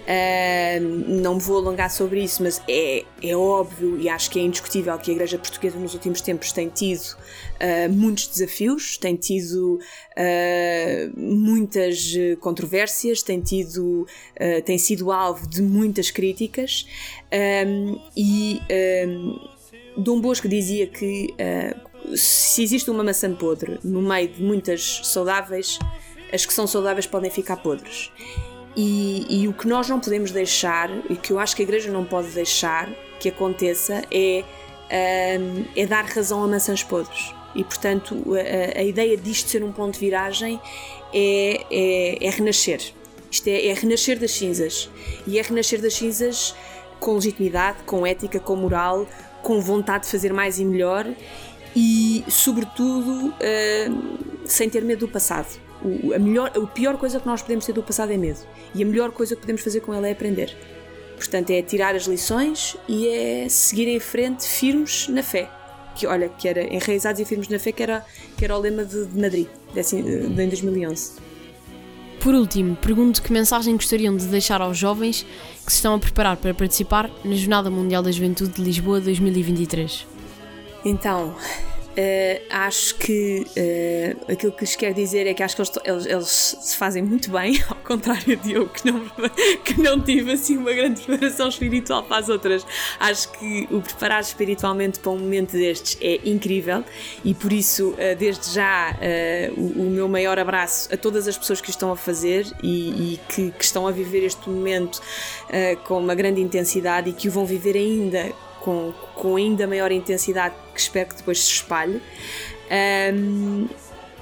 Uh, 0.02 0.82
não 1.22 1.36
me 1.36 1.42
vou 1.42 1.58
alongar 1.58 1.92
sobre 1.92 2.24
isso, 2.24 2.44
mas 2.44 2.62
é, 2.68 3.04
é 3.22 3.36
óbvio 3.36 4.00
e 4.00 4.08
acho 4.08 4.30
que 4.30 4.40
é 4.40 4.44
indiscutível 4.44 4.98
que 4.98 5.12
a 5.12 5.14
Igreja 5.14 5.38
Portuguesa 5.38 5.78
nos 5.78 5.94
últimos 5.94 6.22
tempos 6.22 6.52
tem 6.52 6.70
tido 6.70 7.02
uh, 7.02 7.92
muitos 7.92 8.28
desafios, 8.28 8.98
tem 8.98 9.16
tido 9.16 9.80
uh, 9.80 11.20
muitas 11.20 12.14
controvérsias, 12.40 13.24
tem, 13.24 13.42
tido, 13.42 14.08
tem 14.66 14.78
sido 14.78 15.12
alvo 15.12 15.48
de 15.48 15.62
muitas 15.62 16.12
críticas 16.12 16.86
e 18.16 18.60
Dom 19.98 20.20
Bosco 20.22 20.48
dizia 20.48 20.88
que 20.88 21.34
se 22.16 22.64
existe 22.64 22.90
uma 22.90 23.04
maçã 23.04 23.34
podre 23.34 23.80
no 23.84 24.02
meio 24.02 24.28
de 24.28 24.42
muitas 24.42 25.02
saudáveis, 25.04 25.80
as 26.32 26.46
que 26.46 26.54
são 26.54 26.68
saudáveis 26.68 27.06
podem 27.06 27.30
ficar 27.30 27.58
podres. 27.58 28.12
E, 28.76 29.44
e, 29.44 29.48
o 29.48 29.54
que 29.54 29.68
nós 29.68 29.88
não 29.88 30.00
podemos 30.00 30.32
deixar, 30.32 30.90
e 31.10 31.16
que 31.16 31.32
eu 31.32 31.40
acho 31.40 31.56
que 31.56 31.62
a 31.62 31.66
Igreja 31.66 31.92
não 31.92 32.04
pode 32.04 32.30
deixar 32.30 32.90
que 33.20 33.30
aconteça, 33.30 34.02
é, 34.12 34.44
um, 35.40 35.66
é 35.76 35.86
dar 35.86 36.06
razão 36.06 36.44
a 36.44 36.48
maçãs 36.48 36.84
podres. 36.84 37.34
E 37.56 37.64
portanto, 37.64 38.24
a, 38.36 38.80
a, 38.80 38.84
ideia 38.84 39.16
disto 39.16 39.50
ser 39.50 39.64
um 39.64 39.72
ponto 39.72 39.94
de 39.94 40.00
viragem 40.00 40.60
é, 41.14 41.66
é, 41.70 42.26
é 42.26 42.30
renascer. 42.32 42.82
Isto 43.30 43.48
é, 43.48 43.68
é 43.68 43.74
renascer 43.74 44.20
das 44.20 44.32
cinzas. 44.32 44.90
E 45.28 45.38
é 45.38 45.42
renascer 45.44 45.80
das 45.80 45.94
cinzas 45.94 46.56
com 47.00 47.14
legitimidade, 47.14 47.84
com 47.86 48.08
ética, 48.08 48.40
com 48.40 48.56
moral, 48.56 49.08
com 49.44 49.60
vontade 49.62 50.06
de 50.06 50.12
fazer 50.12 50.34
mais 50.34 50.58
e 50.58 50.66
melhor 50.66 51.06
e, 51.76 52.24
sobretudo, 52.28 53.30
uh, 53.30 54.46
sem 54.46 54.70
ter 54.70 54.84
medo 54.84 55.06
do 55.06 55.08
passado. 55.08 55.60
O, 55.82 56.14
a, 56.14 56.20
melhor, 56.20 56.52
a 56.56 56.68
pior 56.68 56.98
coisa 56.98 57.20
que 57.20 57.26
nós 57.26 57.42
podemos 57.42 57.66
ter 57.66 57.74
do 57.74 57.84
passado 57.84 58.12
é 58.12 58.18
medo, 58.18 58.40
e 58.74 58.84
a 58.84 58.86
melhor 58.86 59.12
coisa 59.12 59.36
que 59.36 59.42
podemos 59.42 59.62
fazer 59.62 59.82
com 59.82 59.94
ele 59.94 60.08
é 60.08 60.12
aprender. 60.12 60.56
Portanto, 61.16 61.52
é 61.52 61.62
tirar 61.62 61.96
as 61.96 62.04
lições 62.04 62.76
e 62.88 63.08
é 63.08 63.48
seguir 63.50 63.88
em 63.88 64.00
frente 64.00 64.48
firmes 64.48 65.08
na 65.08 65.24
fé. 65.24 65.50
Que, 65.96 66.08
olha, 66.08 66.28
que 66.28 66.48
era 66.48 66.64
enraizados 66.74 67.22
e 67.22 67.26
firmes 67.26 67.48
na 67.50 67.60
fé, 67.60 67.72
que 67.72 67.84
era, 67.84 68.04
que 68.36 68.44
era 68.44 68.58
o 68.58 68.60
lema 68.60 68.84
de, 68.84 69.06
de 69.06 69.20
Madrid, 69.20 69.48
de, 69.74 70.02
de, 70.02 70.42
em 70.42 70.50
2011. 70.50 71.12
Por 72.20 72.34
último, 72.34 72.76
pergunto 72.78 73.22
que 73.22 73.32
mensagem 73.32 73.76
gostariam 73.76 74.16
de 74.16 74.26
deixar 74.26 74.62
aos 74.62 74.78
jovens 74.78 75.26
que 75.66 75.72
se 75.72 75.78
estão 75.78 75.94
a 75.94 76.00
preparar 76.00 76.38
para 76.38 76.54
participar 76.54 77.12
na 77.24 77.36
Jornada 77.36 77.70
Mundial 77.70 78.02
da 78.02 78.12
Juventude 78.12 78.54
de 78.54 78.62
Lisboa 78.62 79.00
2023. 79.00 80.13
Então, 80.86 81.36
Uh, 81.94 82.42
acho 82.50 82.96
que 82.96 83.46
uh, 83.46 84.32
aquilo 84.32 84.52
que 84.52 84.62
lhes 84.62 84.76
quero 84.76 84.96
dizer 84.96 85.28
é 85.28 85.34
que 85.36 85.44
acho 85.44 85.56
que 85.56 85.62
eles, 85.62 86.06
eles, 86.08 86.58
se 86.60 86.76
fazem 86.76 87.04
muito 87.04 87.30
bem, 87.30 87.62
ao 87.70 87.76
contrário 87.76 88.36
de 88.36 88.54
eu, 88.54 88.68
que 88.68 88.92
não, 88.92 89.06
que 89.64 89.80
não 89.80 90.02
tive 90.02 90.32
assim 90.32 90.58
uma 90.58 90.74
grande 90.74 91.04
preparação 91.04 91.50
espiritual 91.50 92.02
para 92.02 92.18
as 92.18 92.30
outras. 92.30 92.66
Acho 93.00 93.32
que 93.34 93.68
o 93.70 93.80
preparar 93.80 94.22
espiritualmente 94.22 94.98
para 94.98 95.12
um 95.12 95.20
momento 95.20 95.52
destes 95.52 95.96
é 96.02 96.20
incrível 96.28 96.84
e 97.24 97.36
por 97.36 97.54
isso, 97.54 97.90
uh, 97.90 98.16
desde 98.18 98.52
já, 98.52 98.98
o, 99.56 99.84
o, 99.84 99.90
meu 99.92 100.10
maior 100.10 100.40
abraço 100.40 100.92
a 100.92 100.98
todas 100.98 101.28
as 101.28 101.38
pessoas 101.38 101.62
que 101.62 101.70
estão 101.70 101.92
a 101.92 101.96
fazer 101.96 102.48
e, 102.64 103.14
e 103.14 103.20
que, 103.30 103.52
que, 103.52 103.64
estão 103.64 103.88
a 103.88 103.92
viver 103.92 104.24
este 104.26 104.50
momento 104.50 105.00
com 105.86 106.00
uma 106.00 106.16
grande 106.16 106.42
intensidade 106.42 107.10
e 107.10 107.14
que 107.14 107.28
o 107.28 107.32
vão 107.32 107.46
viver 107.46 107.76
ainda 107.76 108.34
com, 108.64 108.94
com 109.14 109.36
ainda 109.36 109.68
maior 109.68 109.92
intensidade 109.92 110.56
que 110.74 110.80
espero 110.80 111.10
que 111.10 111.16
depois 111.18 111.40
se 111.40 111.52
espalhe. 111.52 112.02
Um, 113.14 113.68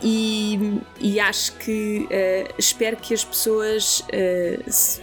e, 0.01 0.79
e 0.99 1.19
acho 1.19 1.55
que 1.57 2.07
uh, 2.07 2.53
espero 2.57 2.97
que 2.97 3.13
as 3.13 3.23
pessoas, 3.23 3.99
uh, 3.99 4.71
se, 4.71 5.01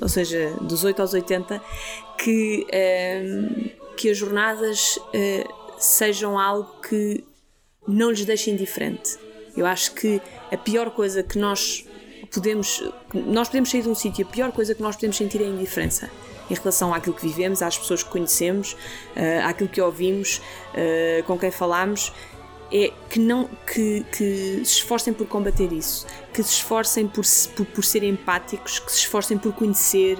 ou 0.00 0.08
seja, 0.08 0.50
dos 0.60 0.84
8 0.84 1.00
aos 1.00 1.14
80, 1.14 1.60
que, 2.18 2.66
que 3.96 4.10
as 4.10 4.16
jornadas 4.16 4.98
sejam 5.78 6.38
algo 6.38 6.80
que 6.80 7.22
não 7.86 8.10
lhes 8.10 8.24
deixe 8.24 8.50
indiferente. 8.50 9.18
Eu 9.56 9.66
acho 9.66 9.92
que 9.92 10.20
a 10.50 10.56
pior 10.56 10.90
coisa 10.90 11.22
que 11.22 11.38
nós 11.38 11.86
podemos. 12.32 12.82
Nós 13.12 13.48
podemos 13.48 13.70
sair 13.70 13.82
de 13.82 13.88
um 13.88 13.94
sítio, 13.94 14.26
a 14.26 14.30
pior 14.30 14.52
coisa 14.52 14.74
que 14.74 14.82
nós 14.82 14.96
podemos 14.96 15.16
sentir 15.16 15.42
é 15.42 15.44
a 15.44 15.48
indiferença 15.48 16.10
em 16.50 16.54
relação 16.54 16.94
àquilo 16.94 17.14
que 17.14 17.26
vivemos, 17.26 17.62
às 17.62 17.78
pessoas 17.78 18.02
que 18.02 18.10
conhecemos, 18.10 18.72
uh, 18.72 19.46
àquilo 19.46 19.68
que 19.68 19.80
ouvimos, 19.80 20.40
uh, 20.72 21.22
com 21.24 21.38
quem 21.38 21.50
falamos, 21.50 22.12
é 22.72 22.92
que 23.08 23.18
não 23.20 23.48
que, 23.72 24.04
que 24.12 24.62
se 24.64 24.78
esforcem 24.78 25.12
por 25.12 25.26
combater 25.26 25.72
isso, 25.72 26.06
que 26.32 26.42
se 26.42 26.54
esforcem 26.54 27.06
por, 27.06 27.24
por, 27.54 27.66
por 27.66 27.84
serem 27.84 28.10
empáticos, 28.10 28.78
que 28.78 28.90
se 28.90 28.98
esforcem 28.98 29.38
por 29.38 29.52
conhecer, 29.52 30.18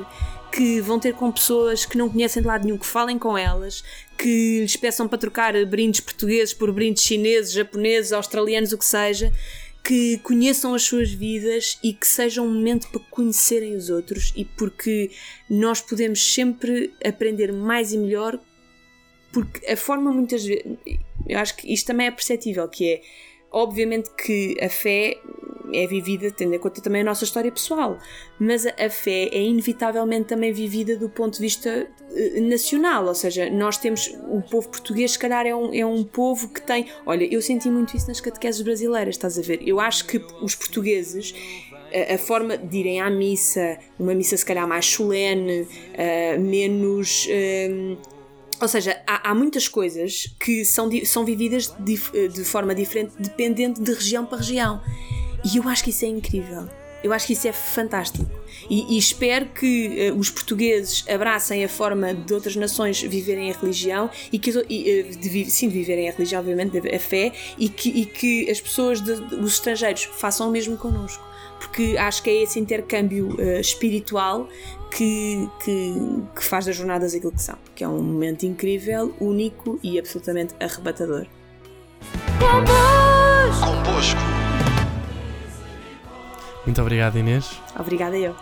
que 0.53 0.81
vão 0.81 0.99
ter 0.99 1.13
com 1.13 1.31
pessoas 1.31 1.85
que 1.85 1.99
não 1.99 2.09
conhecem 2.09 2.41
de 2.41 2.49
lado 2.49 2.65
nenhum, 2.65 2.79
que 2.79 2.87
falem 2.87 3.19
com 3.19 3.37
elas, 3.37 3.83
que 4.17 4.61
lhes 4.61 4.77
peçam 4.77 5.07
para 5.09 5.19
trocar 5.19 5.53
brindes 5.67 6.01
portugueses 6.01 6.55
por 6.55 6.73
brindes 6.73 7.03
chineses, 7.03 7.53
japoneses, 7.53 8.13
australianos, 8.13 8.73
o 8.73 8.79
que 8.79 8.85
seja, 8.85 9.33
que 9.87 10.19
conheçam 10.19 10.75
as 10.75 10.83
suas 10.83 11.13
vidas 11.13 11.79
e 11.81 11.93
que 11.93 12.09
seja 12.09 12.43
um 12.43 12.53
momento 12.53 12.89
para 12.89 13.01
conhecerem 13.09 13.77
os 13.77 13.89
outros 13.89 14.33
e 14.35 14.45
porque 14.45 15.13
nós 15.49 15.81
podemos 15.81 16.35
sempre 16.35 16.93
aprender 17.05 17.53
mais 17.53 17.93
e 17.93 17.99
melhor 17.99 18.37
porque 19.33 19.65
a 19.71 19.77
forma 19.77 20.13
muitas 20.13 20.45
vezes 20.45 20.65
eu 21.29 21.39
acho 21.39 21.57
que 21.57 21.73
isto 21.73 21.87
também 21.87 22.09
é 22.09 22.11
perceptível 22.11 22.69
que 22.69 22.95
é 22.95 23.03
obviamente 23.53 24.11
que 24.17 24.57
a 24.61 24.69
fé 24.69 25.21
é 25.73 25.87
vivida 25.87 26.31
tendo 26.31 26.55
em 26.55 26.59
conta 26.59 26.81
também 26.81 27.03
a 27.03 27.05
nossa 27.05 27.25
história 27.25 27.51
pessoal, 27.51 27.99
mas 28.39 28.67
a, 28.67 28.71
a 28.79 28.91
fé 28.91 29.29
é 29.33 29.43
inevitavelmente 29.43 30.27
também 30.27 30.53
vivida 30.53 30.97
do 30.97 31.09
ponto 31.09 31.35
de 31.35 31.41
vista 31.41 31.87
uh, 32.11 32.41
nacional, 32.43 33.07
ou 33.07 33.15
seja, 33.15 33.51
nós 33.51 33.77
temos, 33.77 34.09
o 34.29 34.43
povo 34.43 34.69
português 34.69 35.13
se 35.13 35.19
calhar 35.19 35.47
é 35.47 35.55
um, 35.55 35.75
é 35.75 35.85
um 35.85 36.05
povo 36.05 36.49
que 36.49 36.61
tem, 36.61 36.87
olha, 37.05 37.25
eu 37.33 37.41
senti 37.43 37.69
muito 37.69 37.97
isso 37.97 38.09
nas 38.09 38.21
catequeses 38.21 38.63
brasileiras, 38.63 39.15
estás 39.15 39.39
a 39.39 39.43
ver? 39.43 39.61
Eu 39.67 39.81
acho 39.81 40.07
que 40.07 40.19
os 40.41 40.55
portugueses 40.55 41.35
a, 41.93 42.15
a 42.15 42.19
forma 42.19 42.57
de 42.57 42.79
irem 42.79 43.01
à 43.01 43.11
missa, 43.11 43.79
uma 43.99 44.15
missa 44.15 44.37
se 44.37 44.45
calhar 44.45 44.67
mais 44.67 44.87
solene, 44.87 45.63
uh, 45.63 46.41
menos. 46.41 47.27
Uh, 47.27 47.97
ou 48.61 48.69
seja, 48.69 49.01
há, 49.07 49.31
há, 49.31 49.35
muitas 49.35 49.69
coisas 49.69 50.35
que 50.41 50.65
são, 50.65 50.89
são 51.05 51.25
vividas 51.25 51.75
de, 51.79 51.99
de 52.29 52.45
forma 52.45 52.75
diferente 52.75 53.13
dependendo 53.19 53.83
de 53.83 53.93
região 53.93 54.25
para 54.25 54.39
região. 54.39 54.81
E 55.45 55.57
eu 55.57 55.69
acho 55.69 55.85
que 55.85 55.91
isso 55.91 56.05
é 56.05 56.09
incrível. 56.09 56.69
Eu 57.03 57.13
acho 57.13 57.27
que 57.27 57.35
isso 57.35 57.47
é 57.47 57.53
fantástico. 57.53 58.29
E, 58.69 58.95
e 58.95 58.99
espero 58.99 59.47
que 59.47 60.11
uh, 60.11 60.19
os 60.19 60.31
portugueses 60.31 61.05
abracem 61.09 61.65
a 61.65 61.69
forma 61.69 62.13
de 62.13 62.35
outras 62.35 62.57
nações 62.57 63.01
viverem 63.01 63.51
a 63.51 63.55
religião 63.55 64.11
e 64.33 64.39
que 64.39 64.51
e, 64.69 65.03
uh, 65.03 65.17
de, 65.17 65.51
sim, 65.51 65.69
de 65.69 65.75
viverem 65.75 66.09
a 66.09 66.13
religião, 66.13 66.41
obviamente, 66.41 66.79
a 66.79 66.99
fé, 66.99 67.33
e 67.59 67.69
que, 67.69 67.89
e 67.91 68.07
que 68.07 68.51
as 68.51 68.61
pessoas, 68.61 69.01
de, 69.01 69.13
os 69.13 69.53
estrangeiros, 69.53 70.05
façam 70.05 70.49
o 70.49 70.51
mesmo 70.51 70.77
connosco. 70.77 71.25
Porque 71.61 71.97
acho 71.97 72.23
que 72.23 72.31
é 72.31 72.43
esse 72.43 72.59
intercâmbio 72.59 73.29
uh, 73.39 73.61
espiritual 73.61 74.49
que, 74.91 75.49
que, 75.65 75.95
que, 76.35 76.45
faz 76.45 76.67
das 76.67 76.77
jornadas 76.77 77.15
aquilo 77.15 77.33
que 77.33 77.43
são. 77.43 77.57
Que 77.75 77.85
é 77.85 77.89
um 77.89 78.03
momento 78.03 78.45
incrível, 78.45 79.15
único 79.21 79.79
e 79.83 79.99
absolutamente 79.99 80.55
arrebatador. 80.61 81.27
Convosco. 83.61 84.36
Muito 86.67 86.83
obrigado, 86.83 87.17
Inês. 87.17 87.59
Obrigada 87.79 88.19
eu. 88.19 88.35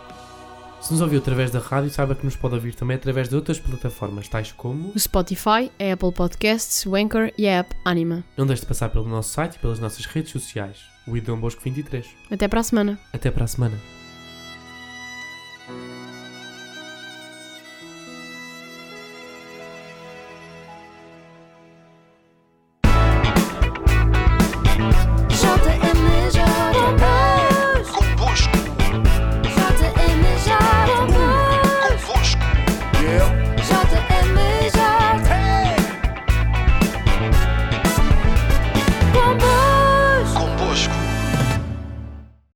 Se 0.81 0.93
nos 0.93 1.01
ouviu 1.01 1.19
através 1.19 1.51
da 1.51 1.59
rádio, 1.59 1.89
saiba 1.89 2.15
que 2.15 2.27
nos 2.27 2.37
pode 2.37 2.55
ouvir 2.57 2.75
também 2.75 2.97
através 2.97 3.29
de 3.29 3.35
outras 3.35 3.59
plataformas, 3.59 4.29
tais 4.29 4.53
como 4.53 4.93
o 4.95 4.99
Spotify, 4.99 5.73
a 5.81 5.93
Apple 5.95 6.13
Podcasts, 6.13 6.85
o 6.85 6.95
Anchor 6.95 7.33
e 7.39 7.49
a 7.49 7.61
app 7.61 7.75
Anima. 7.85 8.23
Não 8.37 8.47
deixe 8.47 8.63
de 8.63 8.69
passar 8.69 8.91
pelo 8.91 9.09
nosso 9.09 9.31
site 9.31 9.55
e 9.55 9.59
pelas 9.59 9.79
nossas 9.79 10.05
redes 10.05 10.33
sociais, 10.33 10.81
o 11.07 11.17
Idom 11.17 11.39
Bosco 11.39 11.63
23. 11.63 12.07
Até 12.31 12.49
para 12.49 12.61
a 12.61 12.65
semana. 12.65 12.99
Até 13.15 13.31
para 13.31 13.45
a 13.45 13.47
semana. 13.47 13.79